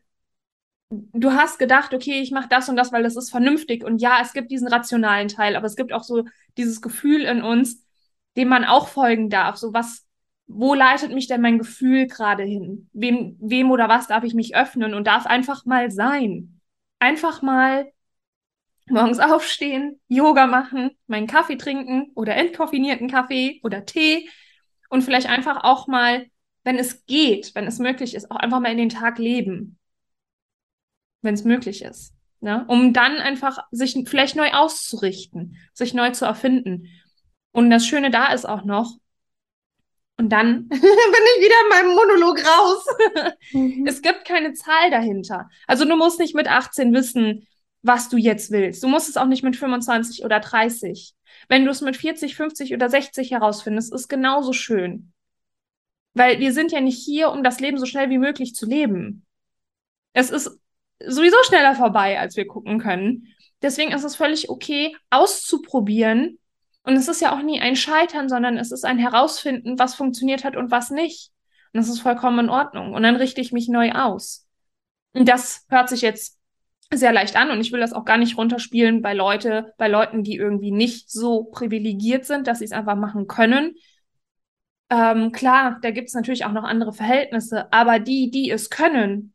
[0.90, 3.84] du hast gedacht, okay, ich mache das und das, weil das ist vernünftig.
[3.84, 6.24] Und ja, es gibt diesen rationalen Teil, aber es gibt auch so
[6.56, 7.84] dieses Gefühl in uns,
[8.36, 9.56] dem man auch folgen darf.
[9.56, 10.06] So, was,
[10.46, 12.88] wo leitet mich denn mein Gefühl gerade hin?
[12.92, 16.60] Wem, wem oder was darf ich mich öffnen und darf einfach mal sein?
[16.98, 17.90] Einfach mal
[18.88, 24.28] morgens aufstehen, Yoga machen, meinen Kaffee trinken oder entkoffinierten Kaffee oder Tee
[24.90, 26.26] Und vielleicht einfach auch mal,
[26.64, 29.78] wenn es geht, wenn es möglich ist, auch einfach mal in den Tag leben.
[31.20, 32.14] Wenn es möglich ist.
[32.40, 32.64] Ne?
[32.68, 36.88] Um dann einfach sich vielleicht neu auszurichten, sich neu zu erfinden.
[37.52, 38.96] Und das Schöne da ist auch noch,
[40.18, 42.86] und dann bin ich wieder in meinem Monolog raus.
[43.52, 43.86] Mhm.
[43.86, 45.48] Es gibt keine Zahl dahinter.
[45.66, 47.46] Also du musst nicht mit 18 wissen,
[47.82, 48.82] was du jetzt willst.
[48.82, 51.14] Du musst es auch nicht mit 25 oder 30.
[51.48, 55.11] Wenn du es mit 40, 50 oder 60 herausfindest, ist genauso schön.
[56.14, 59.24] Weil wir sind ja nicht hier, um das Leben so schnell wie möglich zu leben.
[60.12, 60.58] Es ist
[61.04, 63.28] sowieso schneller vorbei, als wir gucken können.
[63.62, 66.38] Deswegen ist es völlig okay, auszuprobieren.
[66.84, 70.44] Und es ist ja auch nie ein Scheitern, sondern es ist ein Herausfinden, was funktioniert
[70.44, 71.30] hat und was nicht.
[71.72, 72.92] Und das ist vollkommen in Ordnung.
[72.92, 74.46] Und dann richte ich mich neu aus.
[75.14, 76.38] Und das hört sich jetzt
[76.92, 80.22] sehr leicht an und ich will das auch gar nicht runterspielen bei Leute, bei Leuten,
[80.22, 83.74] die irgendwie nicht so privilegiert sind, dass sie es einfach machen können.
[84.92, 89.32] Ähm, klar, da gibt es natürlich auch noch andere Verhältnisse, aber die, die es können,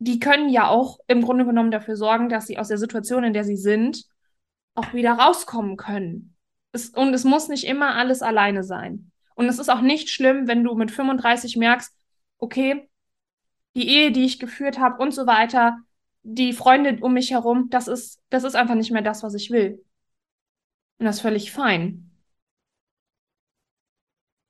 [0.00, 3.34] die können ja auch im Grunde genommen dafür sorgen, dass sie aus der Situation, in
[3.34, 4.04] der sie sind,
[4.74, 6.34] auch wieder rauskommen können.
[6.72, 9.12] Es, und es muss nicht immer alles alleine sein.
[9.36, 11.96] Und es ist auch nicht schlimm, wenn du mit 35 merkst,
[12.38, 12.88] okay,
[13.76, 15.78] die Ehe, die ich geführt habe und so weiter,
[16.24, 19.52] die Freunde um mich herum, das ist, das ist einfach nicht mehr das, was ich
[19.52, 19.84] will.
[20.98, 22.10] Und das ist völlig fein.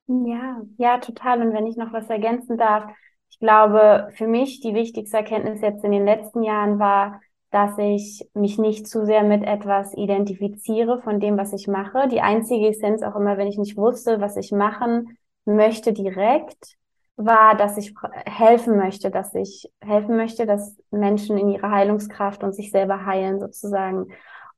[0.07, 1.41] Ja, ja, total.
[1.41, 2.85] Und wenn ich noch was ergänzen darf,
[3.31, 8.27] ich glaube, für mich die wichtigste Erkenntnis jetzt in den letzten Jahren war, dass ich
[8.33, 12.07] mich nicht zu sehr mit etwas identifiziere von dem, was ich mache.
[12.09, 16.75] Die einzige Essenz auch immer, wenn ich nicht wusste, was ich machen möchte direkt,
[17.15, 17.93] war, dass ich
[18.25, 23.39] helfen möchte, dass ich helfen möchte, dass Menschen in ihrer Heilungskraft und sich selber heilen
[23.39, 24.07] sozusagen.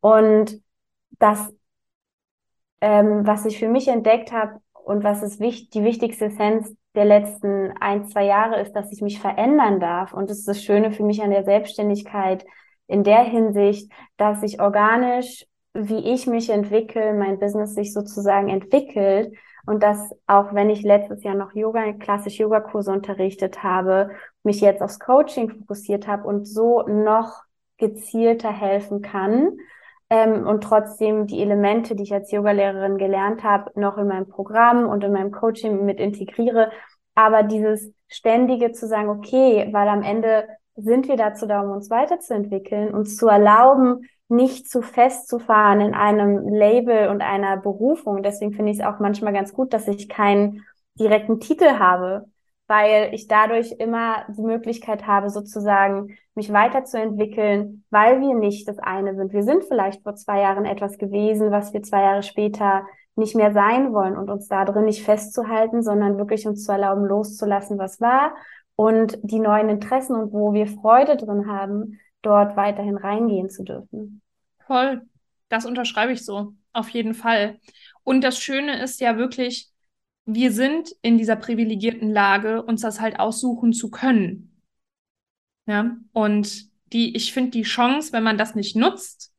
[0.02, 0.62] Und
[1.20, 1.54] das,
[2.82, 7.04] ähm, was ich für mich entdeckt habe und was ist wichtig, die wichtigste Essenz der
[7.04, 10.14] letzten ein, zwei Jahre ist, dass ich mich verändern darf.
[10.14, 12.46] Und das ist das Schöne für mich an der Selbstständigkeit
[12.88, 19.36] in der Hinsicht, dass ich organisch, wie ich mich entwickle, mein Business sich sozusagen entwickelt.
[19.66, 24.12] Und dass auch wenn ich letztes Jahr noch Yoga, klassisch Yogakurse unterrichtet habe,
[24.44, 27.44] mich jetzt aufs Coaching fokussiert habe und so noch
[27.78, 29.58] gezielter helfen kann
[30.10, 34.88] ähm, und trotzdem die Elemente, die ich als Yogalehrerin gelernt habe, noch in meinem Programm
[34.88, 36.72] und in meinem Coaching mit integriere.
[37.16, 41.90] Aber dieses ständige zu sagen, okay, weil am Ende sind wir dazu da, um uns
[41.90, 48.22] weiterzuentwickeln, uns zu erlauben, nicht zu festzufahren in einem Label und einer Berufung.
[48.24, 50.64] Deswegen finde ich es auch manchmal ganz gut, dass ich keinen
[51.00, 52.26] direkten Titel habe,
[52.68, 59.16] weil ich dadurch immer die Möglichkeit habe, sozusagen mich weiterzuentwickeln, weil wir nicht das eine
[59.16, 59.34] sind.
[59.34, 63.52] Wir sind vielleicht vor zwei Jahren etwas gewesen, was wir zwei Jahre später nicht mehr
[63.52, 68.00] sein wollen und uns da drin nicht festzuhalten, sondern wirklich uns zu erlauben, loszulassen, was
[68.00, 68.36] war
[68.76, 74.22] und die neuen Interessen und wo wir Freude drin haben, dort weiterhin reingehen zu dürfen.
[74.66, 75.02] Voll.
[75.50, 76.54] Das unterschreibe ich so.
[76.74, 77.60] Auf jeden Fall.
[78.04, 79.70] Und das Schöne ist ja wirklich,
[80.28, 84.62] wir sind in dieser privilegierten Lage, uns das halt aussuchen zu können.
[85.66, 89.34] Ja, und die, ich finde die Chance, wenn man das nicht nutzt,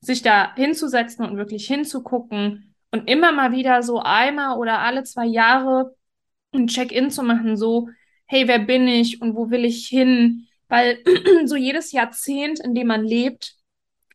[0.00, 5.26] sich da hinzusetzen und wirklich hinzugucken und immer mal wieder so einmal oder alle zwei
[5.26, 5.94] Jahre
[6.52, 7.88] ein Check-in zu machen, so,
[8.26, 10.46] hey, wer bin ich und wo will ich hin?
[10.68, 10.98] Weil
[11.46, 13.54] so jedes Jahrzehnt, in dem man lebt,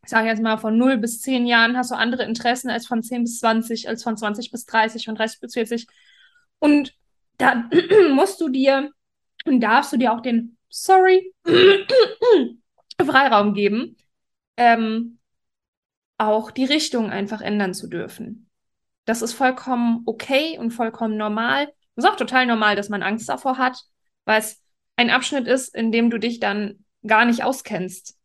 [0.04, 3.02] ich sage jetzt mal von 0 bis 10 Jahren, hast du andere Interessen als von
[3.02, 5.86] 10 bis 20, als von 20 bis 30, von 30 bis 40.
[6.64, 6.94] Und
[7.36, 7.68] da
[8.14, 8.90] musst du dir
[9.44, 11.34] und darfst du dir auch den, sorry,
[13.04, 13.98] Freiraum geben,
[14.56, 15.18] ähm,
[16.16, 18.48] auch die Richtung einfach ändern zu dürfen.
[19.04, 21.70] Das ist vollkommen okay und vollkommen normal.
[21.96, 23.82] Es ist auch total normal, dass man Angst davor hat,
[24.24, 24.62] weil es
[24.96, 28.16] ein Abschnitt ist, in dem du dich dann gar nicht auskennst.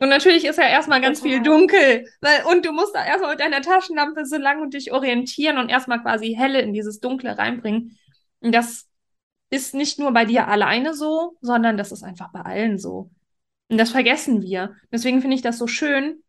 [0.00, 2.06] Und natürlich ist ja erstmal ganz viel dunkel.
[2.20, 5.68] Weil, und du musst da erstmal mit deiner Taschenlampe so lang und dich orientieren und
[5.68, 7.96] erstmal quasi helle in dieses Dunkle reinbringen.
[8.40, 8.88] Und das
[9.50, 13.10] ist nicht nur bei dir alleine so, sondern das ist einfach bei allen so.
[13.68, 14.74] Und das vergessen wir.
[14.92, 16.22] Deswegen finde ich das so schön,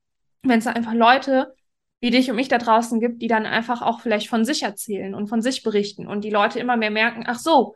[0.44, 1.54] wenn es einfach Leute
[2.02, 5.16] wie dich und mich da draußen gibt, die dann einfach auch vielleicht von sich erzählen
[5.16, 7.76] und von sich berichten und die Leute immer mehr merken, ach so,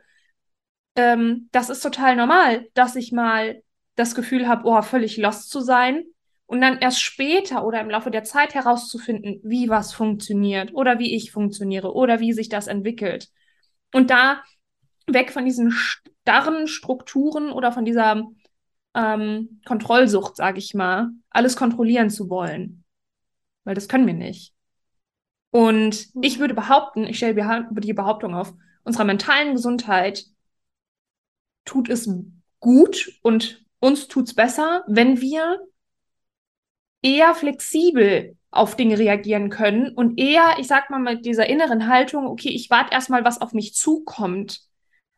[0.94, 3.62] ähm, das ist total normal, dass ich mal
[3.96, 6.04] das Gefühl habe, oh, völlig lost zu sein
[6.46, 11.14] und dann erst später oder im Laufe der Zeit herauszufinden, wie was funktioniert oder wie
[11.14, 13.28] ich funktioniere oder wie sich das entwickelt.
[13.92, 14.42] Und da
[15.06, 18.24] weg von diesen starren Strukturen oder von dieser
[18.94, 22.84] ähm, Kontrollsucht, sage ich mal, alles kontrollieren zu wollen.
[23.64, 24.54] Weil das können wir nicht.
[25.50, 30.24] Und ich würde behaupten, ich stelle die Behauptung auf, unserer mentalen Gesundheit
[31.64, 32.08] tut es
[32.60, 35.58] gut und uns tut es besser, wenn wir
[37.02, 42.26] eher flexibel auf Dinge reagieren können und eher, ich sag mal, mit dieser inneren Haltung,
[42.26, 44.60] okay, ich warte erstmal, was auf mich zukommt,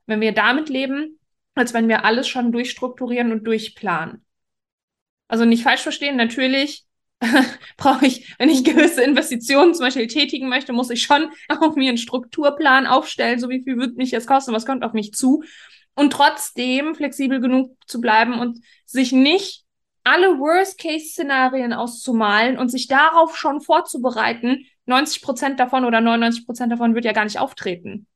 [0.07, 1.18] wenn wir damit leben,
[1.55, 4.25] als wenn wir alles schon durchstrukturieren und durchplanen.
[5.29, 6.85] Also nicht falsch verstehen, natürlich
[7.77, 11.88] brauche ich, wenn ich gewisse Investitionen zum Beispiel tätigen möchte, muss ich schon auch mir
[11.88, 15.42] einen Strukturplan aufstellen, so wie viel wird mich jetzt kosten, was kommt auf mich zu.
[15.94, 19.64] Und trotzdem flexibel genug zu bleiben und sich nicht
[20.05, 26.94] alle Worst-Case-Szenarien auszumalen und sich darauf schon vorzubereiten, 90 Prozent davon oder 99 Prozent davon
[26.94, 28.07] wird ja gar nicht auftreten.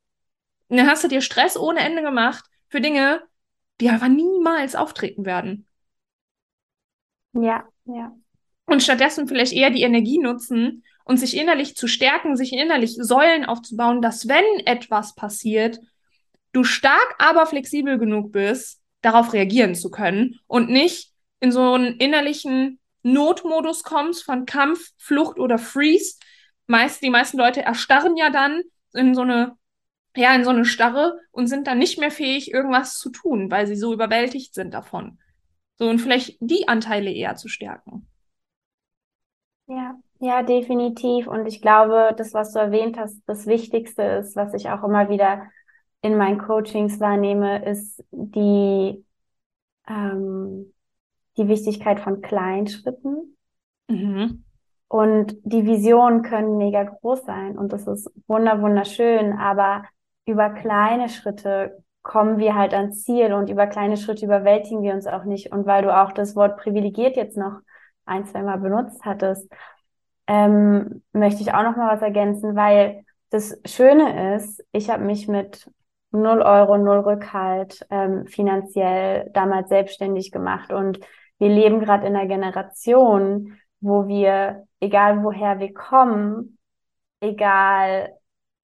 [0.69, 3.23] Und dann hast du dir Stress ohne Ende gemacht für Dinge,
[3.81, 5.67] die einfach niemals auftreten werden.
[7.33, 8.13] Ja, ja.
[8.65, 13.45] Und stattdessen vielleicht eher die Energie nutzen und sich innerlich zu stärken, sich innerlich Säulen
[13.45, 15.79] aufzubauen, dass wenn etwas passiert,
[16.57, 21.97] du stark, aber flexibel genug bist, darauf reagieren zu können und nicht in so einen
[21.99, 26.19] innerlichen Notmodus kommst von Kampf, Flucht oder Freeze.
[26.67, 28.63] Meist, die meisten Leute erstarren ja dann
[28.95, 29.57] in so eine,
[30.17, 33.67] ja, in so eine Starre und sind dann nicht mehr fähig, irgendwas zu tun, weil
[33.67, 35.19] sie so überwältigt sind davon.
[35.79, 38.09] So, und vielleicht die Anteile eher zu stärken.
[39.69, 41.27] Ja, ja, definitiv.
[41.27, 45.11] Und ich glaube, das, was du erwähnt hast, das Wichtigste ist, was ich auch immer
[45.11, 45.51] wieder
[46.07, 49.05] in meinen Coachings wahrnehme, ist die,
[49.89, 50.73] ähm,
[51.37, 53.37] die Wichtigkeit von Kleinschritten.
[53.89, 54.45] Mhm.
[54.89, 59.83] Und die Visionen können mega groß sein und das ist wunder, wunderschön, aber
[60.27, 65.09] über kleine Schritte kommen wir halt ans Ziel und über kleine Schritte überwältigen wir uns
[65.09, 65.51] auch nicht.
[65.51, 67.59] Und weil du auch das Wort privilegiert jetzt noch
[68.05, 69.53] ein, zwei Mal benutzt hattest,
[70.29, 75.27] ähm, möchte ich auch noch mal was ergänzen, weil das Schöne ist, ich habe mich
[75.27, 75.69] mit
[76.11, 80.73] 0 Euro, 0 Rückhalt ähm, finanziell damals selbstständig gemacht.
[80.73, 81.01] Und
[81.39, 86.59] wir leben gerade in einer Generation, wo wir, egal woher wir kommen,
[87.21, 88.15] egal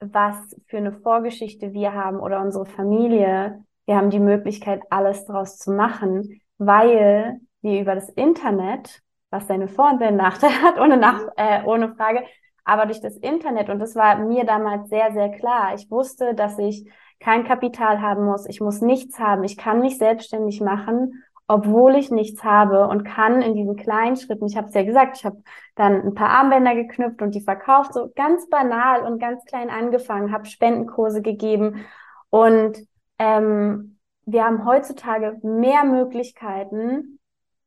[0.01, 5.59] was für eine Vorgeschichte wir haben oder unsere Familie, wir haben die Möglichkeit, alles daraus
[5.59, 9.01] zu machen, weil wir über das Internet,
[9.31, 12.25] was seine Vor- und seine Nachteile hat, ohne, Nach äh, ohne Frage,
[12.65, 16.59] aber durch das Internet, und das war mir damals sehr, sehr klar, ich wusste, dass
[16.59, 16.89] ich
[17.23, 22.11] kein Kapital haben muss, ich muss nichts haben, ich kann mich selbstständig machen obwohl ich
[22.11, 25.43] nichts habe und kann in diesen kleinen Schritten, ich habe es ja gesagt, ich habe
[25.75, 30.33] dann ein paar Armbänder geknüpft und die verkauft, so ganz banal und ganz klein angefangen,
[30.33, 31.85] habe Spendenkurse gegeben.
[32.31, 32.79] Und
[33.19, 37.19] ähm, wir haben heutzutage mehr Möglichkeiten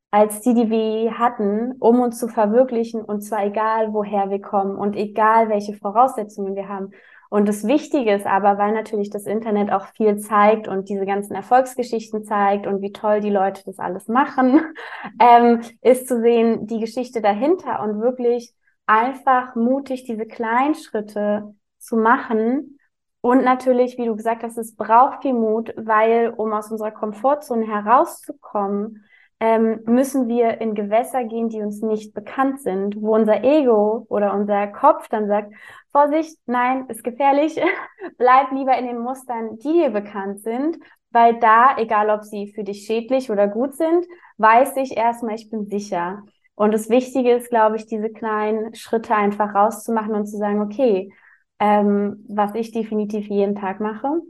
[0.10, 4.78] als die, die wir hatten, um uns zu verwirklichen und zwar egal, woher wir kommen
[4.78, 6.92] und egal, welche Voraussetzungen wir haben.
[7.30, 11.34] Und das Wichtige ist aber, weil natürlich das Internet auch viel zeigt und diese ganzen
[11.36, 14.62] Erfolgsgeschichten zeigt und wie toll die Leute das alles machen,
[15.20, 18.54] ähm, ist zu sehen, die Geschichte dahinter und wirklich
[18.86, 22.78] einfach mutig diese kleinen Schritte zu machen.
[23.22, 27.66] Und natürlich, wie du gesagt hast, es braucht viel Mut, weil um aus unserer Komfortzone
[27.66, 29.04] herauszukommen,
[29.40, 34.34] ähm, müssen wir in Gewässer gehen, die uns nicht bekannt sind, wo unser Ego oder
[34.34, 35.54] unser Kopf dann sagt,
[35.92, 37.60] Vorsicht, nein, ist gefährlich,
[38.18, 40.78] bleib lieber in den Mustern, die dir bekannt sind,
[41.12, 44.06] weil da, egal ob sie für dich schädlich oder gut sind,
[44.38, 46.24] weiß ich erstmal, ich bin sicher.
[46.56, 51.12] Und das Wichtige ist, glaube ich, diese kleinen Schritte einfach rauszumachen und zu sagen, okay,
[51.60, 54.22] ähm, was ich definitiv jeden Tag mache,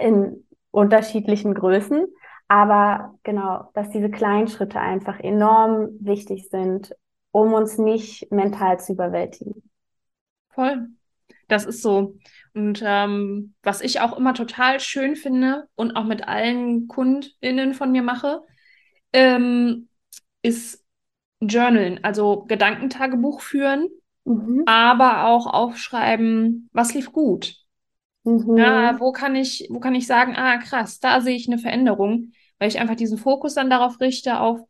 [0.00, 2.06] in unterschiedlichen Größen,
[2.48, 6.94] aber genau, dass diese kleinen Schritte einfach enorm wichtig sind,
[7.30, 9.70] um uns nicht mental zu überwältigen.
[10.48, 10.88] Voll.
[11.46, 12.16] Das ist so.
[12.54, 17.92] Und ähm, was ich auch immer total schön finde und auch mit allen KundInnen von
[17.92, 18.42] mir mache,
[19.12, 19.88] ähm,
[20.42, 20.84] ist
[21.40, 23.88] Journalen, also Gedankentagebuch führen,
[24.24, 24.62] mhm.
[24.66, 27.56] aber auch aufschreiben, was lief gut.
[28.24, 28.56] Mhm.
[28.58, 32.32] Ja, wo kann ich, wo kann ich sagen, ah, krass, da sehe ich eine Veränderung
[32.58, 34.60] weil ich einfach diesen Fokus dann darauf richte, auf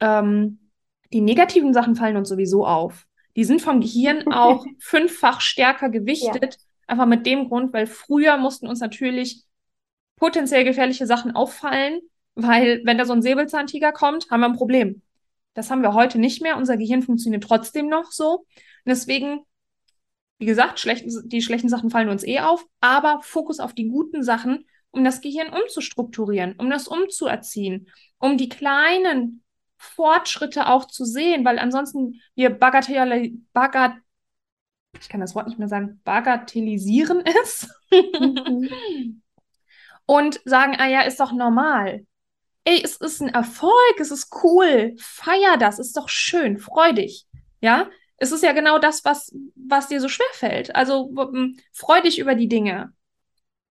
[0.00, 0.70] ähm,
[1.12, 3.06] die negativen Sachen fallen uns sowieso auf.
[3.36, 6.60] Die sind vom Gehirn auch fünffach stärker gewichtet, ja.
[6.86, 9.44] einfach mit dem Grund, weil früher mussten uns natürlich
[10.16, 12.00] potenziell gefährliche Sachen auffallen,
[12.34, 15.02] weil wenn da so ein Säbelzahntiger kommt, haben wir ein Problem.
[15.54, 16.56] Das haben wir heute nicht mehr.
[16.56, 18.38] Unser Gehirn funktioniert trotzdem noch so.
[18.38, 18.46] Und
[18.86, 19.40] deswegen,
[20.38, 24.22] wie gesagt, schlechten, die schlechten Sachen fallen uns eh auf, aber Fokus auf die guten
[24.22, 27.88] Sachen um das Gehirn umzustrukturieren, um das umzuerziehen,
[28.18, 29.42] um die kleinen
[29.76, 33.94] Fortschritte auch zu sehen, weil ansonsten wir bagatell, bagat,
[35.00, 39.22] ich kann das Wort nicht mehr sagen, bagatellisieren es mhm.
[40.06, 42.06] und sagen, ah ja, ist doch normal.
[42.64, 47.26] Ey, es ist ein Erfolg, es ist cool, feier das, ist doch schön, freu dich.
[47.62, 47.88] Ja,
[48.18, 50.76] es ist ja genau das, was, was dir so schwer fällt.
[50.76, 51.10] Also
[51.72, 52.92] freu dich über die Dinge.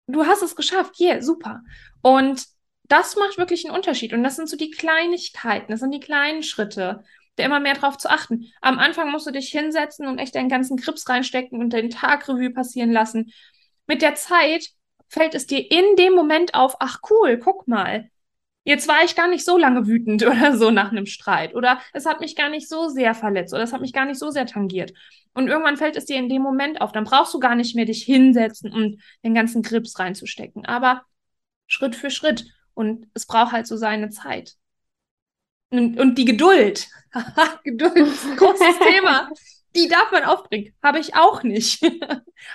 [0.08, 1.64] Du hast es geschafft, yeah, super.
[2.02, 2.46] Und
[2.84, 4.14] das macht wirklich einen Unterschied.
[4.14, 7.04] Und das sind so die Kleinigkeiten, das sind die kleinen Schritte,
[7.36, 8.52] da immer mehr drauf zu achten.
[8.62, 12.52] Am Anfang musst du dich hinsetzen und echt deinen ganzen Krips reinstecken und den Tagrevue
[12.52, 13.32] passieren lassen.
[13.86, 14.70] Mit der Zeit
[15.10, 18.10] fällt es dir in dem Moment auf, ach cool, guck mal,
[18.68, 22.06] Jetzt war ich gar nicht so lange wütend oder so nach einem Streit oder es
[22.06, 24.46] hat mich gar nicht so sehr verletzt oder es hat mich gar nicht so sehr
[24.46, 24.92] tangiert.
[25.34, 26.92] Und irgendwann fällt es dir in dem Moment auf.
[26.92, 30.66] Dann brauchst du gar nicht mehr dich hinsetzen und den ganzen Grips reinzustecken.
[30.66, 31.04] Aber
[31.66, 32.46] Schritt für Schritt.
[32.74, 34.56] Und es braucht halt so seine Zeit.
[35.70, 36.90] Und, und die Geduld.
[37.64, 39.30] Geduld ist ein großes Thema.
[39.78, 40.74] Die darf man aufbringen.
[40.84, 41.84] Habe ich auch nicht.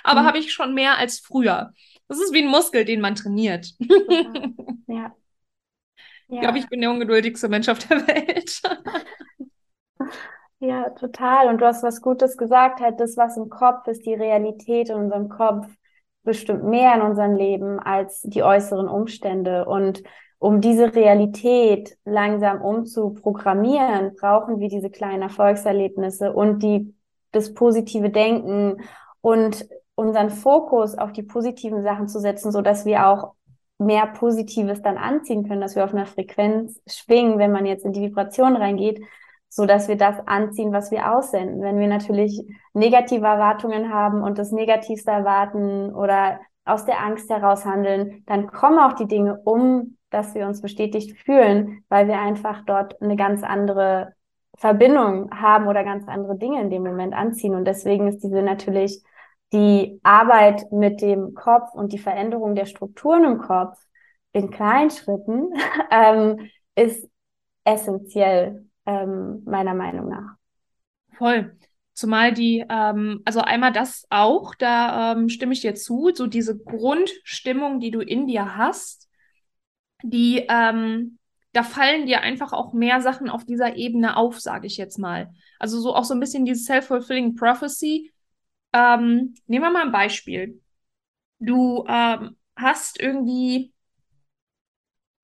[0.03, 0.25] Aber mhm.
[0.25, 1.73] habe ich schon mehr als früher.
[2.07, 3.73] Das ist wie ein Muskel, den man trainiert.
[4.87, 5.15] ja.
[6.27, 6.35] Ja.
[6.35, 8.61] Ich glaube, ich bin der ungeduldigste Mensch auf der Welt.
[10.59, 11.47] ja, total.
[11.49, 14.95] Und du hast was Gutes gesagt, halt das, was im Kopf ist, die Realität in
[14.95, 15.67] unserem Kopf
[16.23, 19.65] bestimmt mehr in unserem Leben als die äußeren Umstände.
[19.65, 20.03] Und
[20.39, 26.93] um diese Realität langsam umzuprogrammieren, brauchen wir diese kleinen Erfolgserlebnisse und die,
[27.31, 28.81] das positive Denken
[29.21, 33.33] und unseren Fokus auf die positiven Sachen zu setzen, so dass wir auch
[33.85, 37.93] mehr Positives dann anziehen können, dass wir auf einer Frequenz schwingen, wenn man jetzt in
[37.93, 39.01] die Vibration reingeht,
[39.49, 41.61] so dass wir das anziehen, was wir aussenden.
[41.61, 47.65] Wenn wir natürlich negative Erwartungen haben und das Negativste erwarten oder aus der Angst heraus
[47.65, 52.63] handeln, dann kommen auch die Dinge um, dass wir uns bestätigt fühlen, weil wir einfach
[52.65, 54.13] dort eine ganz andere
[54.57, 57.55] Verbindung haben oder ganz andere Dinge in dem Moment anziehen.
[57.55, 59.03] Und deswegen ist diese natürlich
[59.53, 63.77] die Arbeit mit dem Kopf und die Veränderung der Strukturen im Kopf
[64.31, 65.53] in kleinen Schritten
[65.91, 67.07] ähm, ist
[67.63, 70.35] essentiell, ähm, meiner Meinung nach.
[71.17, 71.55] Voll.
[71.93, 76.57] Zumal die, ähm, also einmal das auch, da ähm, stimme ich dir zu, so diese
[76.57, 79.07] Grundstimmung, die du in dir hast,
[80.01, 81.19] die, ähm,
[81.51, 85.31] da fallen dir einfach auch mehr Sachen auf dieser Ebene auf, sage ich jetzt mal.
[85.59, 88.11] Also so auch so ein bisschen diese self-fulfilling prophecy,
[88.73, 90.61] ähm, nehmen wir mal ein Beispiel.
[91.39, 93.73] Du ähm, hast irgendwie,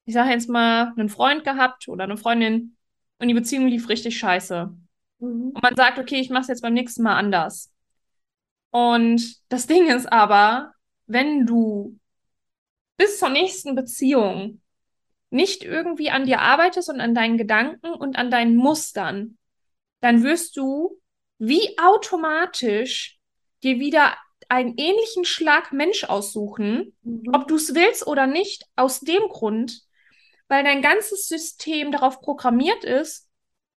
[0.06, 2.76] ich sage jetzt mal, einen Freund gehabt oder eine Freundin
[3.20, 4.74] und die Beziehung lief richtig scheiße.
[5.20, 5.52] Mhm.
[5.54, 7.72] Und man sagt, okay, ich mache es jetzt beim nächsten Mal anders.
[8.72, 10.74] Und das Ding ist aber,
[11.08, 12.00] wenn du
[12.97, 14.62] bis zur nächsten Beziehung
[15.32, 19.38] nicht irgendwie an dir arbeitest und an deinen Gedanken und an deinen Mustern,
[20.02, 21.00] dann wirst du
[21.38, 23.18] wie automatisch
[23.64, 24.16] dir wieder
[24.47, 27.24] einen ähnlichen Schlag Mensch aussuchen, mhm.
[27.34, 29.82] ob du es willst oder nicht, aus dem Grund,
[30.47, 33.28] weil dein ganzes System darauf programmiert ist,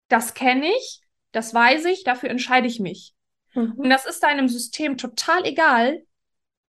[0.07, 1.01] das kenne ich,
[1.31, 3.13] das weiß ich, dafür entscheide ich mich.
[3.53, 3.73] Mhm.
[3.73, 6.03] Und das ist deinem System total egal,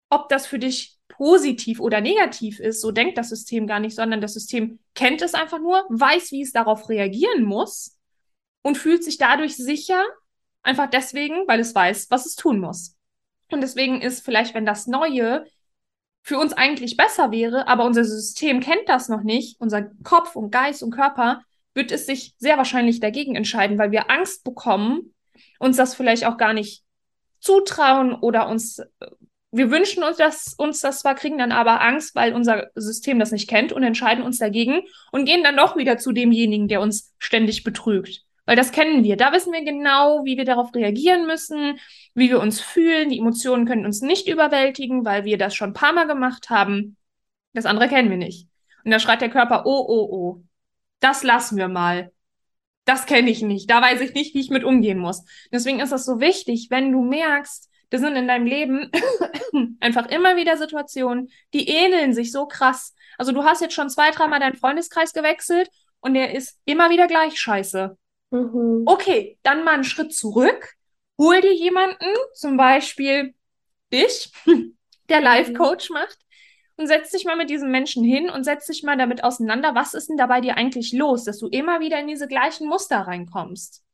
[0.08, 4.20] ob das für dich positiv oder negativ ist, so denkt das System gar nicht, sondern
[4.20, 7.98] das System kennt es einfach nur, weiß, wie es darauf reagieren muss
[8.62, 10.02] und fühlt sich dadurch sicher,
[10.62, 12.96] einfach deswegen, weil es weiß, was es tun muss.
[13.52, 15.44] Und deswegen ist vielleicht, wenn das Neue
[16.22, 20.50] für uns eigentlich besser wäre, aber unser System kennt das noch nicht, unser Kopf und
[20.50, 21.42] Geist und Körper,
[21.74, 25.14] wird es sich sehr wahrscheinlich dagegen entscheiden, weil wir Angst bekommen,
[25.58, 26.84] uns das vielleicht auch gar nicht
[27.38, 28.82] zutrauen oder uns,
[29.50, 33.32] wir wünschen uns das, uns das zwar, kriegen dann aber Angst, weil unser System das
[33.32, 34.82] nicht kennt und entscheiden uns dagegen
[35.12, 38.24] und gehen dann doch wieder zu demjenigen, der uns ständig betrügt.
[38.46, 39.16] Weil das kennen wir.
[39.16, 41.78] Da wissen wir genau, wie wir darauf reagieren müssen,
[42.14, 43.10] wie wir uns fühlen.
[43.10, 46.96] Die Emotionen können uns nicht überwältigen, weil wir das schon ein paar Mal gemacht haben.
[47.52, 48.48] Das andere kennen wir nicht.
[48.84, 50.42] Und da schreit der Körper, oh, oh, oh,
[51.00, 52.12] das lassen wir mal.
[52.84, 53.70] Das kenne ich nicht.
[53.70, 55.24] Da weiß ich nicht, wie ich mit umgehen muss.
[55.52, 58.90] Deswegen ist das so wichtig, wenn du merkst, das sind in deinem Leben
[59.80, 62.94] einfach immer wieder Situationen, die ähneln sich so krass.
[63.18, 65.68] Also du hast jetzt schon zwei, dreimal deinen Freundeskreis gewechselt
[66.00, 67.98] und der ist immer wieder gleich scheiße.
[68.30, 68.84] Mhm.
[68.86, 70.74] Okay, dann mal einen Schritt zurück.
[71.18, 73.34] Hol dir jemanden, zum Beispiel
[73.92, 74.32] dich,
[75.08, 75.94] der Life-Coach mhm.
[75.94, 76.18] macht
[76.76, 79.94] und setz dich mal mit diesem Menschen hin und setz dich mal damit auseinander, was
[79.94, 83.00] ist denn da bei dir eigentlich los, dass du immer wieder in diese gleichen Muster
[83.00, 83.84] reinkommst.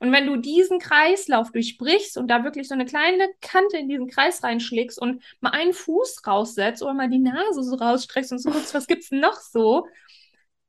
[0.00, 4.08] Und wenn du diesen Kreislauf durchbrichst und da wirklich so eine kleine Kante in diesen
[4.08, 8.50] Kreis reinschlägst und mal einen Fuß raussetzt oder mal die Nase so rausstreckst und so
[8.50, 9.86] guckst, was gibt's noch so,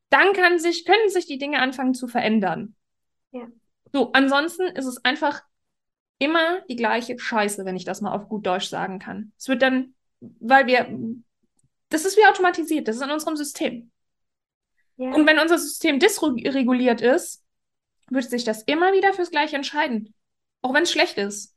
[0.09, 2.75] dann kann sich, können sich die Dinge anfangen zu verändern.
[3.33, 3.47] Ja.
[3.91, 5.43] So, ansonsten ist es einfach
[6.19, 9.33] immer die gleiche Scheiße, wenn ich das mal auf gut Deutsch sagen kann.
[9.37, 10.87] Es wird dann, weil wir,
[11.89, 13.91] das ist wie automatisiert, das ist in unserem System.
[14.97, 15.11] Ja.
[15.13, 17.43] Und wenn unser System dysreguliert ist,
[18.09, 20.13] wird sich das immer wieder fürs Gleiche entscheiden.
[20.61, 21.55] Auch wenn es schlecht ist.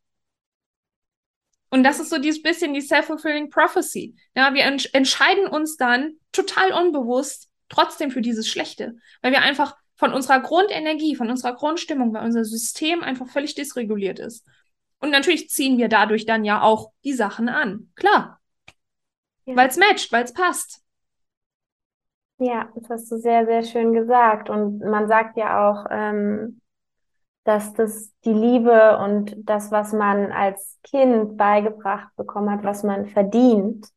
[1.70, 4.16] Und das ist so dieses bisschen die self-fulfilling prophecy.
[4.35, 9.77] Ja, wir ents entscheiden uns dann total unbewusst trotzdem für dieses Schlechte, weil wir einfach
[9.97, 14.47] von unserer Grundenergie, von unserer Grundstimmung, weil unser System einfach völlig dysreguliert ist.
[15.01, 17.90] Und natürlich ziehen wir dadurch dann ja auch die Sachen an.
[17.94, 18.40] Klar.
[19.44, 19.57] Ja.
[19.57, 20.82] Weil es matcht, weil es passt.
[22.38, 24.51] Ja, das hast du sehr, sehr schön gesagt.
[24.51, 26.61] Und man sagt ja auch, ähm,
[27.44, 33.07] dass das die Liebe und das, was man als Kind beigebracht bekommen hat, was man
[33.07, 33.88] verdient,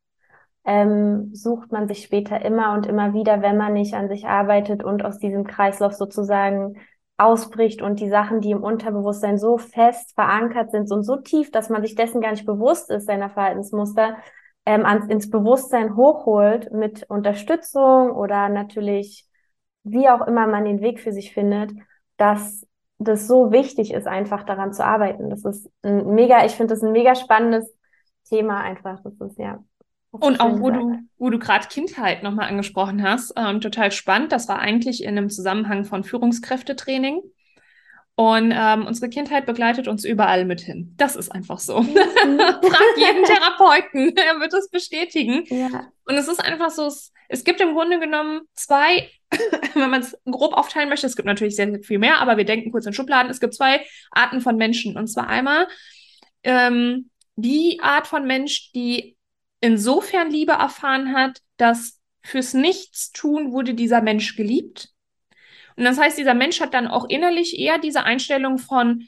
[0.65, 4.83] ähm, sucht man sich später immer und immer wieder, wenn man nicht an sich arbeitet
[4.83, 6.75] und aus diesem Kreislauf sozusagen
[7.17, 11.69] ausbricht und die Sachen, die im Unterbewusstsein so fest verankert sind und so tief, dass
[11.69, 14.17] man sich dessen gar nicht bewusst ist, seiner Verhaltensmuster,
[14.65, 19.25] ähm, ans, ins Bewusstsein hochholt mit Unterstützung oder natürlich,
[19.83, 21.71] wie auch immer man den Weg für sich findet,
[22.17, 22.65] dass
[22.99, 25.29] das so wichtig ist, einfach daran zu arbeiten.
[25.29, 27.73] Das ist ein mega, ich finde das ein mega spannendes
[28.25, 28.99] Thema einfach.
[29.03, 29.63] Das ist ja.
[30.11, 34.31] Und auch, wo du, wo du gerade Kindheit nochmal angesprochen hast, ähm, total spannend.
[34.31, 37.21] Das war eigentlich in einem Zusammenhang von Führungskräftetraining.
[38.15, 40.93] Und ähm, unsere Kindheit begleitet uns überall mit hin.
[40.97, 41.79] Das ist einfach so.
[41.79, 41.95] Mhm.
[41.95, 45.45] Frag jeden Therapeuten, er wird das bestätigen.
[45.45, 45.87] Ja.
[46.05, 49.09] Und es ist einfach so, es, es gibt im Grunde genommen zwei,
[49.73, 52.43] wenn man es grob aufteilen möchte, es gibt natürlich sehr, sehr viel mehr, aber wir
[52.43, 54.97] denken kurz in Schubladen, es gibt zwei Arten von Menschen.
[54.97, 55.69] Und zwar einmal
[56.43, 59.15] ähm, die Art von Mensch, die
[59.61, 64.93] insofern Liebe erfahren hat, dass fürs Nichtstun wurde dieser Mensch geliebt
[65.79, 69.07] und das heißt, dieser Mensch hat dann auch innerlich eher diese Einstellung von,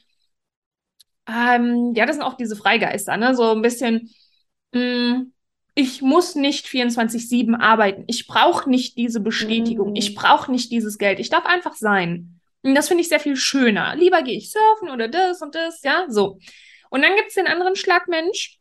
[1.27, 3.35] ähm, ja, das sind auch diese Freigeister, ne?
[3.35, 4.09] So ein bisschen,
[4.71, 5.33] mh, mm,
[5.75, 8.05] ich muss nicht 24-7 arbeiten.
[8.07, 9.91] Ich brauche nicht diese Bestätigung.
[9.91, 9.95] Mm.
[9.97, 11.19] Ich brauche nicht dieses Geld.
[11.19, 12.39] Ich darf einfach sein.
[12.61, 13.93] Und das finde ich sehr viel schöner.
[13.97, 16.39] Lieber gehe ich surfen oder das und das, ja, so.
[16.89, 18.60] Und dann gibt es den anderen Schlagmensch.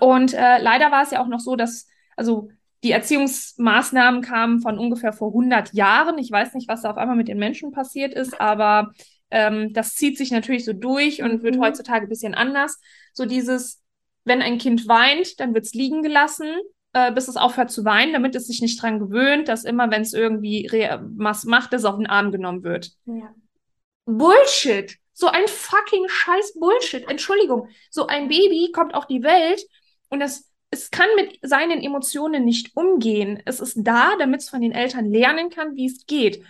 [0.00, 2.48] Und äh, leider war es ja auch noch so, dass, also
[2.82, 6.18] die Erziehungsmaßnahmen kamen von ungefähr vor 100 Jahren.
[6.18, 8.92] Ich weiß nicht, was da auf einmal mit den Menschen passiert ist, aber
[9.30, 11.62] ähm, das zieht sich natürlich so durch und wird mhm.
[11.62, 12.78] heutzutage ein bisschen anders.
[13.12, 13.82] So dieses,
[14.24, 16.46] wenn ein Kind weint, dann wird es liegen gelassen,
[16.92, 20.02] äh, bis es aufhört zu weinen, damit es sich nicht dran gewöhnt, dass immer, wenn
[20.02, 20.68] es irgendwie
[21.16, 22.92] was macht, es auf den Arm genommen wird.
[23.06, 23.34] Ja.
[24.04, 24.98] Bullshit!
[25.14, 27.08] So ein fucking scheiß Bullshit.
[27.08, 27.68] Entschuldigung.
[27.90, 29.64] So ein Baby kommt auf die Welt
[30.10, 33.40] und das es kann mit seinen Emotionen nicht umgehen.
[33.44, 36.44] Es ist da, damit es von den Eltern lernen kann, wie es geht.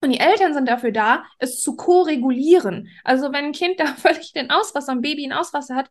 [0.00, 2.88] Und die Eltern sind dafür da, es zu ko-regulieren.
[3.04, 5.90] Also wenn ein Kind da völlig den Auswasser, ein Baby einen Auswasser hat,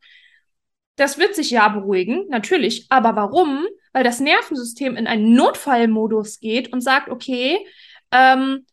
[0.97, 2.87] das wird sich ja beruhigen, natürlich.
[2.89, 3.65] Aber warum?
[3.93, 7.65] Weil das Nervensystem in einen Notfallmodus geht und sagt, okay,
[8.11, 8.65] ähm,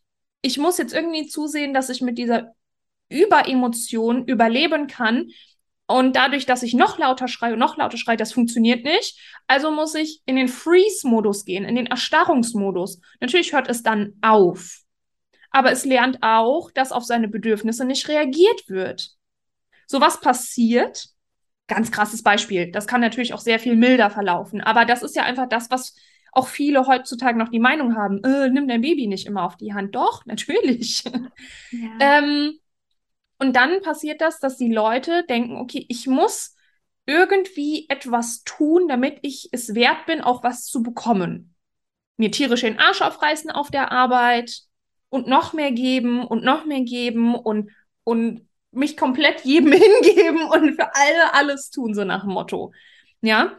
[0.42, 2.52] ich muss jetzt irgendwie zusehen, dass ich mit dieser
[3.08, 5.28] Überemotion überleben kann,
[5.90, 9.18] und dadurch, dass ich noch lauter schreie und noch lauter schreie, das funktioniert nicht.
[9.46, 13.00] Also muss ich in den Freeze-Modus gehen, in den Erstarrungsmodus.
[13.20, 14.80] Natürlich hört es dann auf.
[15.50, 19.12] Aber es lernt auch, dass auf seine Bedürfnisse nicht reagiert wird.
[19.86, 21.08] So was passiert.
[21.68, 22.70] Ganz krasses Beispiel.
[22.70, 24.60] Das kann natürlich auch sehr viel milder verlaufen.
[24.60, 25.96] Aber das ist ja einfach das, was
[26.32, 29.72] auch viele heutzutage noch die Meinung haben, äh, nimm dein Baby nicht immer auf die
[29.72, 29.94] Hand.
[29.94, 31.02] Doch, natürlich.
[31.70, 32.18] Ja.
[32.18, 32.58] ähm,
[33.38, 36.56] und dann passiert das, dass die Leute denken, okay, ich muss
[37.06, 41.54] irgendwie etwas tun, damit ich es wert bin, auch was zu bekommen.
[42.16, 44.62] Mir tierisch den Arsch aufreißen auf der Arbeit
[45.08, 47.70] und noch mehr geben und noch mehr geben und,
[48.04, 49.72] und mich komplett jedem
[50.02, 52.72] hingeben und für alle alles tun, so nach dem Motto.
[53.20, 53.56] Ja.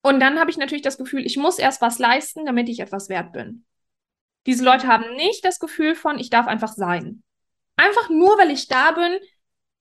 [0.00, 3.08] Und dann habe ich natürlich das Gefühl, ich muss erst was leisten, damit ich etwas
[3.08, 3.64] wert bin.
[4.46, 7.22] Diese Leute haben nicht das Gefühl von, ich darf einfach sein
[7.76, 9.18] einfach nur, weil ich da bin,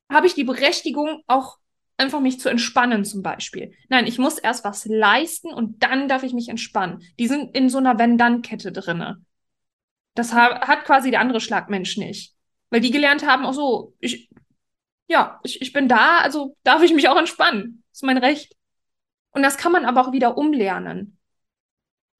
[0.09, 1.57] habe ich die Berechtigung, auch
[1.97, 3.73] einfach mich zu entspannen zum Beispiel.
[3.89, 7.03] Nein, ich muss erst was leisten und dann darf ich mich entspannen.
[7.19, 9.23] Die sind in so einer Wenn-Dann-Kette drinne.
[10.15, 12.35] Das ha hat quasi der andere Schlagmensch nicht.
[12.69, 14.29] Weil die gelernt haben, auch so, ich,
[15.07, 17.83] ja, ich, ich bin da, also darf ich mich auch entspannen.
[17.91, 18.55] Das ist mein Recht.
[19.31, 21.17] Und das kann man aber auch wieder umlernen.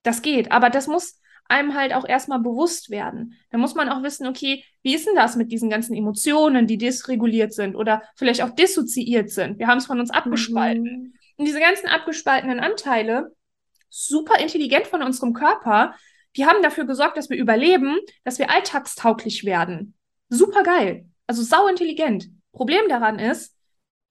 [0.03, 0.51] Das geht.
[0.51, 3.37] Aber das muss, einem halt auch erstmal bewusst werden.
[3.49, 6.77] Da muss man auch wissen, okay, wie ist denn das mit diesen ganzen Emotionen, die
[6.77, 9.59] dysreguliert sind oder vielleicht auch dissoziiert sind?
[9.59, 10.83] Wir haben es von uns abgespalten.
[10.83, 11.13] Mhm.
[11.37, 13.35] Und diese ganzen abgespaltenen Anteile,
[13.89, 15.95] super intelligent von unserem Körper,
[16.37, 19.95] die haben dafür gesorgt, dass wir überleben, dass wir alltagstauglich werden.
[20.29, 21.05] Super geil.
[21.27, 22.29] Also sau intelligent.
[22.53, 23.55] Problem daran ist,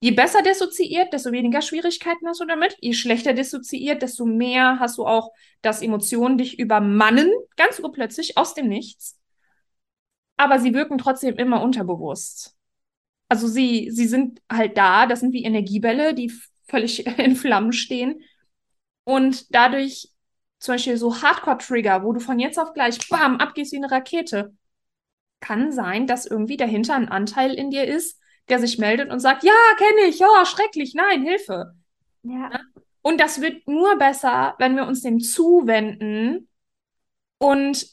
[0.01, 2.77] je besser dissoziiert, desto weniger Schwierigkeiten hast du damit.
[2.81, 5.33] Je schlechter dissoziiert, desto mehr hast du auch,
[5.63, 9.19] dass Emotionen dich übermannen, ganz urplötzlich, aus dem Nichts.
[10.37, 12.57] Aber sie wirken trotzdem immer unterbewusst.
[13.29, 16.33] Also sie, sie sind halt da, das sind wie Energiebälle, die
[16.67, 18.23] völlig in Flammen stehen.
[19.05, 20.11] Und dadurch
[20.59, 24.55] zum Beispiel so Hardcore-Trigger, wo du von jetzt auf gleich, bam, abgehst wie eine Rakete,
[25.41, 28.19] kann sein, dass irgendwie dahinter ein Anteil in dir ist,
[28.49, 31.75] der sich meldet und sagt, ja, kenne ich, ja, schrecklich, nein, Hilfe.
[32.23, 32.49] Ja.
[32.49, 32.61] Ne?
[33.03, 36.49] Und das wird nur besser, wenn wir uns dem zuwenden
[37.39, 37.87] und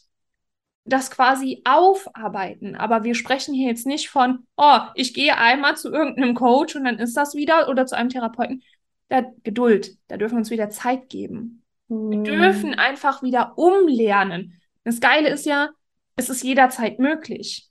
[0.88, 2.76] das quasi aufarbeiten.
[2.76, 6.86] Aber wir sprechen hier jetzt nicht von, oh, ich gehe einmal zu irgendeinem Coach und
[6.86, 8.64] dann ist das wieder oder zu einem Therapeuten.
[9.10, 11.64] Da, Geduld, da dürfen wir uns wieder Zeit geben.
[11.88, 12.12] Mhm.
[12.12, 14.60] Wir dürfen einfach wieder umlernen.
[14.84, 15.70] Das Geile ist ja,
[16.16, 17.70] es ist jederzeit möglich.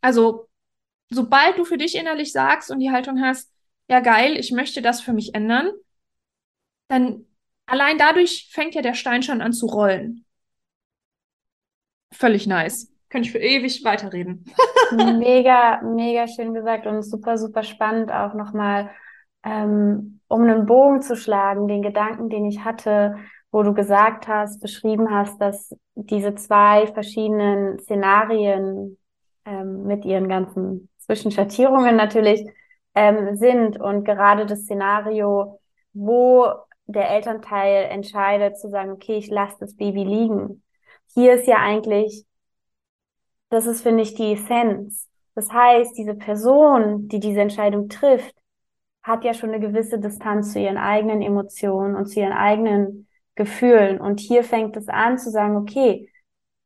[0.00, 0.48] Also
[1.10, 3.52] sobald du für dich innerlich sagst und die Haltung hast,
[3.88, 5.70] ja geil, ich möchte das für mich ändern,
[6.88, 7.26] dann
[7.66, 10.24] allein dadurch fängt ja der Stein schon an zu rollen.
[12.12, 12.92] Völlig nice.
[13.08, 14.44] Könnte ich für ewig weiterreden.
[14.92, 18.90] mega, mega schön gesagt und super, super spannend auch nochmal,
[19.44, 23.16] ähm, um einen Bogen zu schlagen, den Gedanken, den ich hatte,
[23.50, 28.96] wo du gesagt hast, beschrieben hast, dass diese zwei verschiedenen Szenarien
[29.44, 32.46] ähm, mit ihren ganzen zwischen Schattierungen natürlich
[32.94, 35.60] ähm, sind und gerade das Szenario,
[35.92, 36.46] wo
[36.86, 40.62] der Elternteil entscheidet zu sagen, okay, ich lasse das Baby liegen.
[41.12, 42.24] Hier ist ja eigentlich,
[43.48, 45.08] das ist, finde ich, die Essenz.
[45.34, 48.36] Das heißt, diese Person, die diese Entscheidung trifft,
[49.02, 54.00] hat ja schon eine gewisse Distanz zu ihren eigenen Emotionen und zu ihren eigenen Gefühlen.
[54.00, 56.09] Und hier fängt es an zu sagen, okay,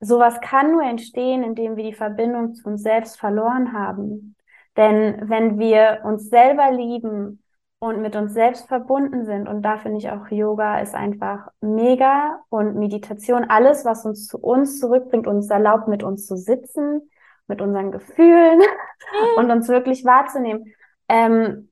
[0.04, 4.36] sowas kann nur entstehen, indem wir die Verbindung zu uns selbst verloren haben.
[4.76, 7.42] Denn wenn wir uns selber lieben
[7.78, 12.40] und mit uns selbst verbunden sind, und da finde ich auch Yoga ist einfach mega
[12.48, 17.10] und Meditation, alles, was uns zu uns zurückbringt, uns erlaubt, mit uns zu sitzen,
[17.46, 18.60] mit unseren Gefühlen
[19.36, 20.72] und uns wirklich wahrzunehmen.
[21.08, 21.70] Ähm,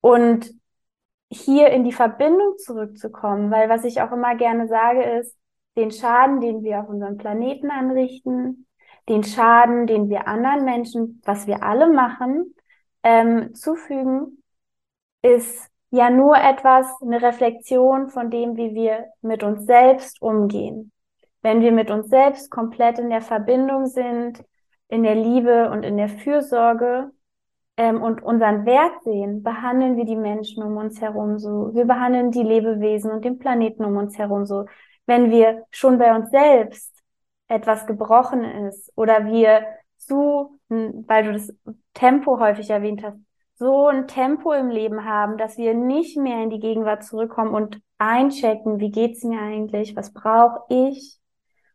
[0.00, 0.54] und
[1.30, 5.36] hier in die Verbindung zurückzukommen, weil was ich auch immer gerne sage ist,
[5.78, 8.66] den Schaden, den wir auf unserem Planeten anrichten,
[9.08, 12.54] den Schaden, den wir anderen Menschen, was wir alle machen,
[13.02, 14.42] ähm, zufügen,
[15.22, 20.92] ist ja nur etwas, eine Reflexion von dem, wie wir mit uns selbst umgehen.
[21.42, 24.44] Wenn wir mit uns selbst komplett in der Verbindung sind,
[24.88, 27.12] in der Liebe und in der Fürsorge
[27.76, 31.72] ähm, und unseren Wert sehen, behandeln wir die Menschen um uns herum so.
[31.72, 34.66] Wir behandeln die Lebewesen und den Planeten um uns herum so.
[35.08, 36.94] Wenn wir schon bei uns selbst
[37.48, 39.64] etwas gebrochen ist oder wir
[39.96, 41.54] zu, weil du das
[41.94, 43.16] Tempo häufig erwähnt hast,
[43.54, 47.80] so ein Tempo im Leben haben, dass wir nicht mehr in die Gegenwart zurückkommen und
[47.96, 51.18] einchecken, wie geht's mir eigentlich, was brauche ich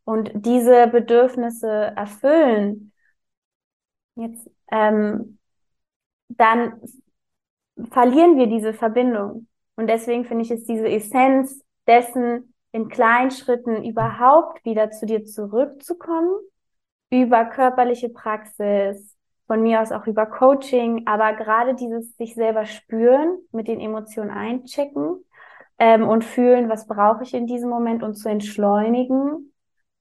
[0.04, 2.94] und diese Bedürfnisse erfüllen.
[4.14, 5.40] Jetzt, ähm,
[6.30, 6.80] dann
[7.90, 9.48] verlieren wir diese Verbindung.
[9.76, 15.24] Und deswegen finde ich es diese Essenz dessen, in kleinen Schritten überhaupt wieder zu dir
[15.24, 16.36] zurückzukommen,
[17.10, 19.16] über körperliche Praxis,
[19.48, 24.32] von mir aus auch über Coaching, aber gerade dieses sich selber spüren, mit den Emotionen
[24.32, 25.24] einchecken
[25.78, 29.52] ähm, und fühlen, was brauche ich in diesem Moment und zu entschleunigen.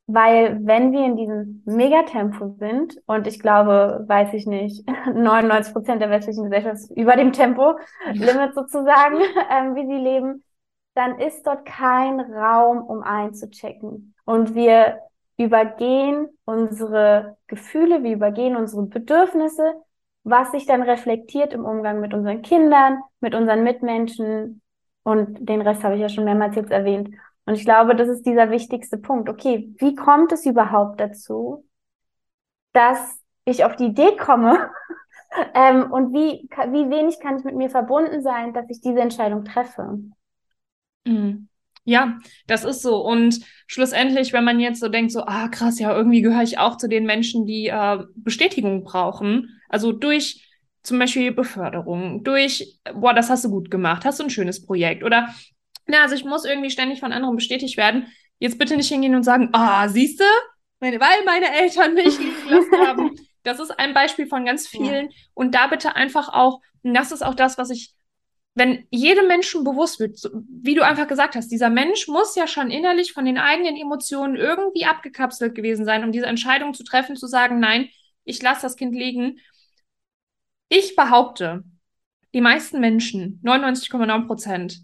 [0.07, 6.01] Weil wenn wir in diesem Megatempo sind, und ich glaube, weiß ich nicht, 99 Prozent
[6.01, 9.17] der westlichen Gesellschaft über dem Tempo-Limit sozusagen,
[9.51, 10.43] ähm, wie sie leben,
[10.95, 14.15] dann ist dort kein Raum, um einzuchecken.
[14.25, 14.99] Und wir
[15.37, 19.75] übergehen unsere Gefühle, wir übergehen unsere Bedürfnisse,
[20.25, 24.63] was sich dann reflektiert im Umgang mit unseren Kindern, mit unseren Mitmenschen
[25.03, 27.11] und den Rest habe ich ja schon mehrmals jetzt erwähnt.
[27.45, 29.29] Und ich glaube, das ist dieser wichtigste Punkt.
[29.29, 31.67] Okay, wie kommt es überhaupt dazu,
[32.73, 34.71] dass ich auf die Idee komme
[35.55, 39.45] ähm, und wie, wie wenig kann ich mit mir verbunden sein, dass ich diese Entscheidung
[39.45, 39.99] treffe?
[41.05, 41.49] Mhm.
[41.85, 43.05] Ja, das ist so.
[43.05, 46.77] Und schlussendlich, wenn man jetzt so denkt, so, ah, krass, ja, irgendwie gehöre ich auch
[46.77, 49.61] zu den Menschen, die äh, Bestätigung brauchen.
[49.69, 50.49] Also durch
[50.85, 55.03] zum Beispiel Beförderung, durch, boah, das hast du gut gemacht, hast du ein schönes Projekt.
[55.03, 55.35] Oder,
[55.87, 58.07] na, also ich muss irgendwie ständig von anderen bestätigt werden.
[58.39, 60.25] Jetzt bitte nicht hingehen und sagen, ah, siehst du,
[60.81, 63.11] weil meine Eltern mich lieben lassen haben.
[63.45, 65.07] Das ist ein Beispiel von ganz vielen.
[65.07, 65.17] Ja.
[65.35, 67.93] Und da bitte einfach auch, und das ist auch das, was ich
[68.55, 72.71] wenn jedem Menschen bewusst wird, wie du einfach gesagt hast, dieser Mensch muss ja schon
[72.71, 77.27] innerlich von den eigenen Emotionen irgendwie abgekapselt gewesen sein, um diese Entscheidung zu treffen, zu
[77.27, 77.89] sagen, nein,
[78.25, 79.41] ich lasse das Kind liegen.
[80.69, 81.65] Ich behaupte,
[82.35, 84.81] die meisten Menschen, 99,9 Prozent,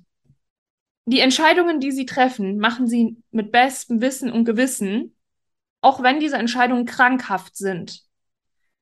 [1.06, 5.16] die Entscheidungen, die sie treffen, machen sie mit bestem Wissen und Gewissen,
[5.80, 8.02] auch wenn diese Entscheidungen krankhaft sind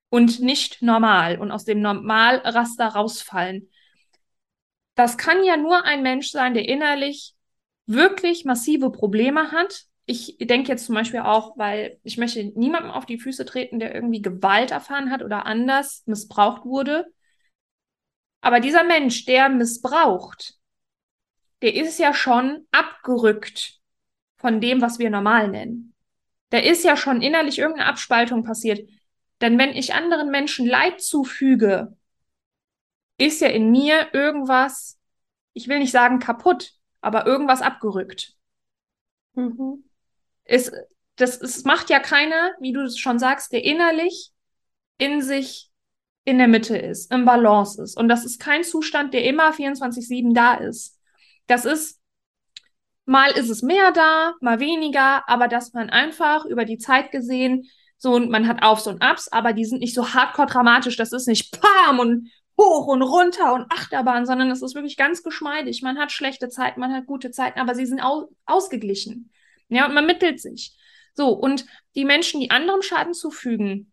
[0.08, 3.68] und nicht normal und aus dem Normalraster rausfallen.
[4.96, 7.34] Das kann ja nur ein Mensch sein, der innerlich
[7.86, 9.84] wirklich massive Probleme hat.
[10.06, 13.94] Ich denke jetzt zum Beispiel auch, weil ich möchte niemandem auf die Füße treten, der
[13.94, 17.06] irgendwie Gewalt erfahren hat oder anders missbraucht wurde.
[18.40, 20.54] Aber dieser Mensch, der missbraucht,
[21.62, 23.80] der ist ja schon abgerückt
[24.36, 25.94] von dem, was wir normal nennen.
[26.50, 28.88] Da ist ja schon innerlich irgendeine Abspaltung passiert.
[29.40, 31.96] Denn wenn ich anderen Menschen Leid zufüge,
[33.18, 34.98] ist ja in mir irgendwas,
[35.52, 38.34] ich will nicht sagen kaputt, aber irgendwas abgerückt.
[39.34, 39.84] Mhm.
[40.44, 40.70] Es,
[41.16, 44.32] das, es macht ja keiner, wie du es schon sagst, der innerlich
[44.98, 45.70] in sich
[46.24, 47.96] in der Mitte ist, im Balance ist.
[47.96, 50.98] Und das ist kein Zustand, der immer 24-7 da ist.
[51.46, 52.00] Das ist,
[53.04, 57.68] mal ist es mehr da, mal weniger, aber dass man einfach über die Zeit gesehen,
[57.98, 60.96] so, man hat Aufs und Abs, aber die sind nicht so hardcore dramatisch.
[60.96, 65.22] Das ist nicht Pam und hoch und runter und Achterbahn, sondern es ist wirklich ganz
[65.22, 65.82] geschmeidig.
[65.82, 69.30] Man hat schlechte Zeiten, man hat gute Zeiten, aber sie sind au ausgeglichen.
[69.68, 70.76] Ja, und man mittelt sich.
[71.14, 73.92] So, und die Menschen, die anderem Schaden zufügen,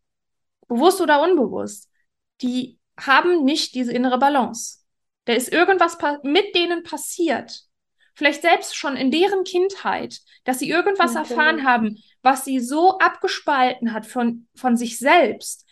[0.67, 1.89] bewusst oder unbewusst,
[2.41, 4.79] die haben nicht diese innere Balance.
[5.25, 7.63] Da ist irgendwas mit denen passiert.
[8.15, 11.37] Vielleicht selbst schon in deren Kindheit, dass sie irgendwas Natürlich.
[11.37, 15.62] erfahren haben, was sie so abgespalten hat von, von sich selbst,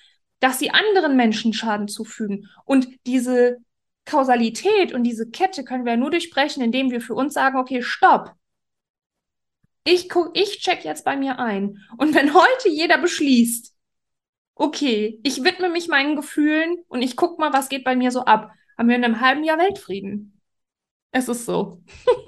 [0.42, 2.50] dass sie anderen Menschen Schaden zufügen.
[2.66, 3.60] Und diese
[4.06, 8.34] Kausalität und diese Kette können wir nur durchbrechen, indem wir für uns sagen, okay, stopp.
[9.84, 11.78] Ich guck, ich check jetzt bei mir ein.
[11.98, 13.74] Und wenn heute jeder beschließt,
[14.56, 18.26] okay, ich widme mich meinen Gefühlen und ich guck mal, was geht bei mir so
[18.26, 20.42] ab, haben wir in einem halben Jahr Weltfrieden.
[21.12, 21.82] Es ist so.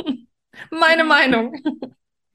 [0.70, 1.54] Meine Meinung.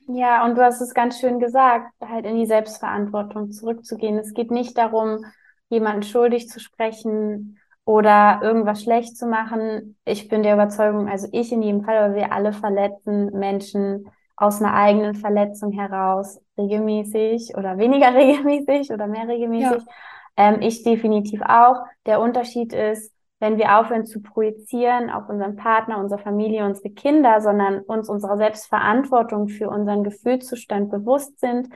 [0.09, 4.19] Ja, und du hast es ganz schön gesagt, halt in die Selbstverantwortung zurückzugehen.
[4.19, 5.25] Es geht nicht darum,
[5.69, 9.97] jemanden schuldig zu sprechen oder irgendwas schlecht zu machen.
[10.05, 14.63] Ich bin der Überzeugung, also ich in jedem Fall, aber wir alle verletzen Menschen aus
[14.63, 19.83] einer eigenen Verletzung heraus, regelmäßig oder weniger regelmäßig oder mehr regelmäßig.
[19.83, 19.93] Ja.
[20.37, 21.83] Ähm, ich definitiv auch.
[22.07, 27.41] Der Unterschied ist, wenn wir aufhören zu projizieren auf unseren Partner, unsere Familie, unsere Kinder,
[27.41, 31.69] sondern uns unserer Selbstverantwortung für unseren Gefühlszustand bewusst sind,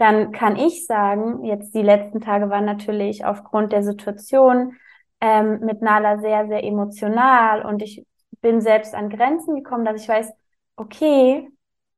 [0.00, 4.76] dann kann ich sagen, jetzt die letzten Tage waren natürlich aufgrund der Situation
[5.20, 8.06] ähm, mit Nala sehr, sehr emotional und ich
[8.40, 10.32] bin selbst an Grenzen gekommen, dass ich weiß,
[10.76, 11.48] okay,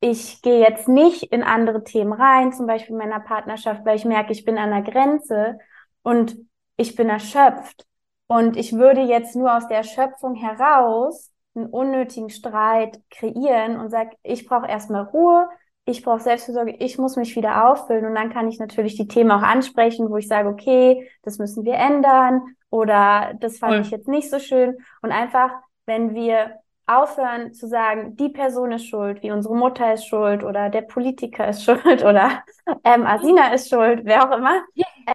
[0.00, 4.32] ich gehe jetzt nicht in andere Themen rein, zum Beispiel meiner Partnerschaft, weil ich merke,
[4.32, 5.58] ich bin an der Grenze
[6.02, 6.36] und
[6.76, 7.86] ich bin erschöpft.
[8.26, 14.16] Und ich würde jetzt nur aus der Erschöpfung heraus einen unnötigen Streit kreieren und sage,
[14.24, 15.48] ich brauche erstmal Ruhe,
[15.84, 19.32] ich brauche Selbstversorgung, ich muss mich wieder auffüllen und dann kann ich natürlich die Themen
[19.32, 23.80] auch ansprechen, wo ich sage, okay, das müssen wir ändern oder das fand cool.
[23.80, 24.78] ich jetzt nicht so schön.
[25.02, 25.50] Und einfach,
[25.86, 30.70] wenn wir aufhören zu sagen, die Person ist schuld, wie unsere Mutter ist schuld oder
[30.70, 32.42] der Politiker ist schuld oder
[32.84, 34.62] ähm, Asina ist schuld, wer auch immer,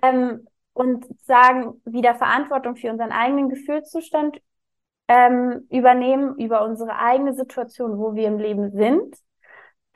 [0.02, 4.40] ähm, und sagen, wieder Verantwortung für unseren eigenen Gefühlszustand
[5.08, 9.16] ähm, übernehmen, über unsere eigene Situation, wo wir im Leben sind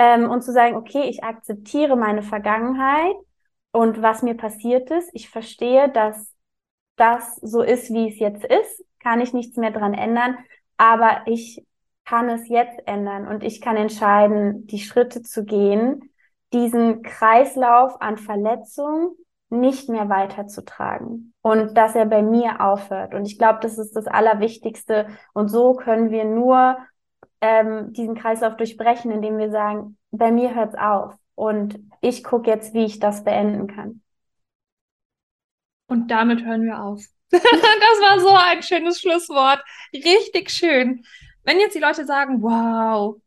[0.01, 3.15] ähm, und zu sagen, okay, ich akzeptiere meine Vergangenheit
[3.71, 5.11] und was mir passiert ist.
[5.13, 6.33] Ich verstehe, dass
[6.95, 10.39] das so ist, wie es jetzt ist, kann ich nichts mehr dran ändern,
[10.77, 11.63] aber ich
[12.03, 16.09] kann es jetzt ändern und ich kann entscheiden, die Schritte zu gehen,
[16.51, 19.11] diesen Kreislauf an Verletzungen
[19.49, 23.13] nicht mehr weiterzutragen und dass er bei mir aufhört.
[23.13, 25.07] Und ich glaube, das ist das Allerwichtigste.
[25.33, 26.77] Und so können wir nur
[27.41, 32.73] ähm, diesen Kreislauf durchbrechen, indem wir sagen, bei mir hört's auf und ich gucke jetzt,
[32.73, 34.01] wie ich das beenden kann.
[35.87, 37.03] Und damit hören wir auf.
[37.31, 39.63] das war so ein schönes Schlusswort.
[39.93, 41.03] Richtig schön.
[41.43, 43.19] Wenn jetzt die Leute sagen, wow,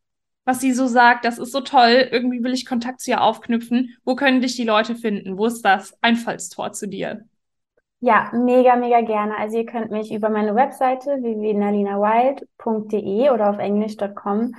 [0.45, 3.97] was sie so sagt, das ist so toll, irgendwie will ich Kontakt zu ihr aufknüpfen,
[4.05, 5.39] wo können dich die Leute finden?
[5.39, 7.27] Wo ist das Einfallstor zu dir?
[8.07, 9.39] Ja, mega, mega gerne.
[9.39, 14.55] Also ihr könnt mich über meine Webseite www.nalinawild.de oder auf englisch.com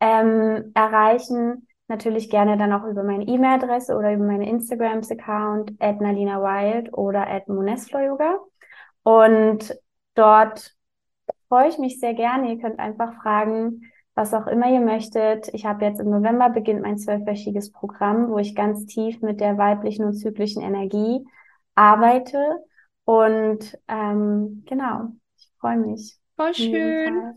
[0.00, 1.68] ähm, erreichen.
[1.86, 7.46] Natürlich gerne dann auch über meine E-Mail-Adresse oder über meine Instagrams-Account at nalinawild oder at
[7.46, 8.40] Yoga.
[9.04, 9.78] Und
[10.16, 10.74] dort
[11.46, 12.52] freue ich mich sehr gerne.
[12.52, 15.54] Ihr könnt einfach fragen, was auch immer ihr möchtet.
[15.54, 19.56] Ich habe jetzt im November beginnt mein zwölfwöchiges Programm, wo ich ganz tief mit der
[19.56, 21.24] weiblichen und zyklischen Energie
[21.76, 22.58] arbeite
[23.08, 26.18] und ähm, genau, ich freue mich.
[26.36, 27.34] Voll schön.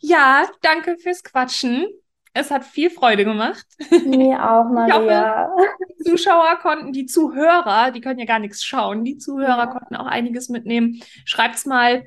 [0.00, 1.86] Ja, danke fürs Quatschen.
[2.32, 3.66] Es hat viel Freude gemacht.
[4.06, 5.50] Mir auch, Maria.
[5.50, 5.68] Hoffe,
[5.98, 9.66] die Zuschauer konnten, die Zuhörer, die können ja gar nichts schauen, die Zuhörer Ja.
[9.66, 11.02] konnten auch einiges mitnehmen.
[11.26, 12.06] Schreibt's mal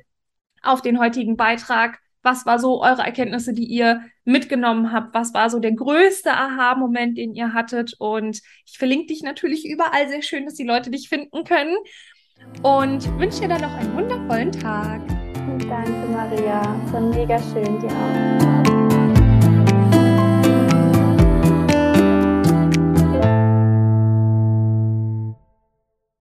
[0.62, 2.00] auf den heutigen Beitrag.
[2.24, 5.14] Was war so eure Erkenntnisse, die ihr mitgenommen habt?
[5.14, 7.94] Was war so der größte Aha-Moment, den ihr hattet?
[7.98, 11.76] Und ich verlinke dich natürlich überall sehr schön, dass die Leute dich finden können.
[12.62, 15.00] Und wünsche dir dann noch einen wundervollen Tag.
[15.68, 16.62] Danke, Maria.
[16.86, 18.71] Es war mega schön, dir auch.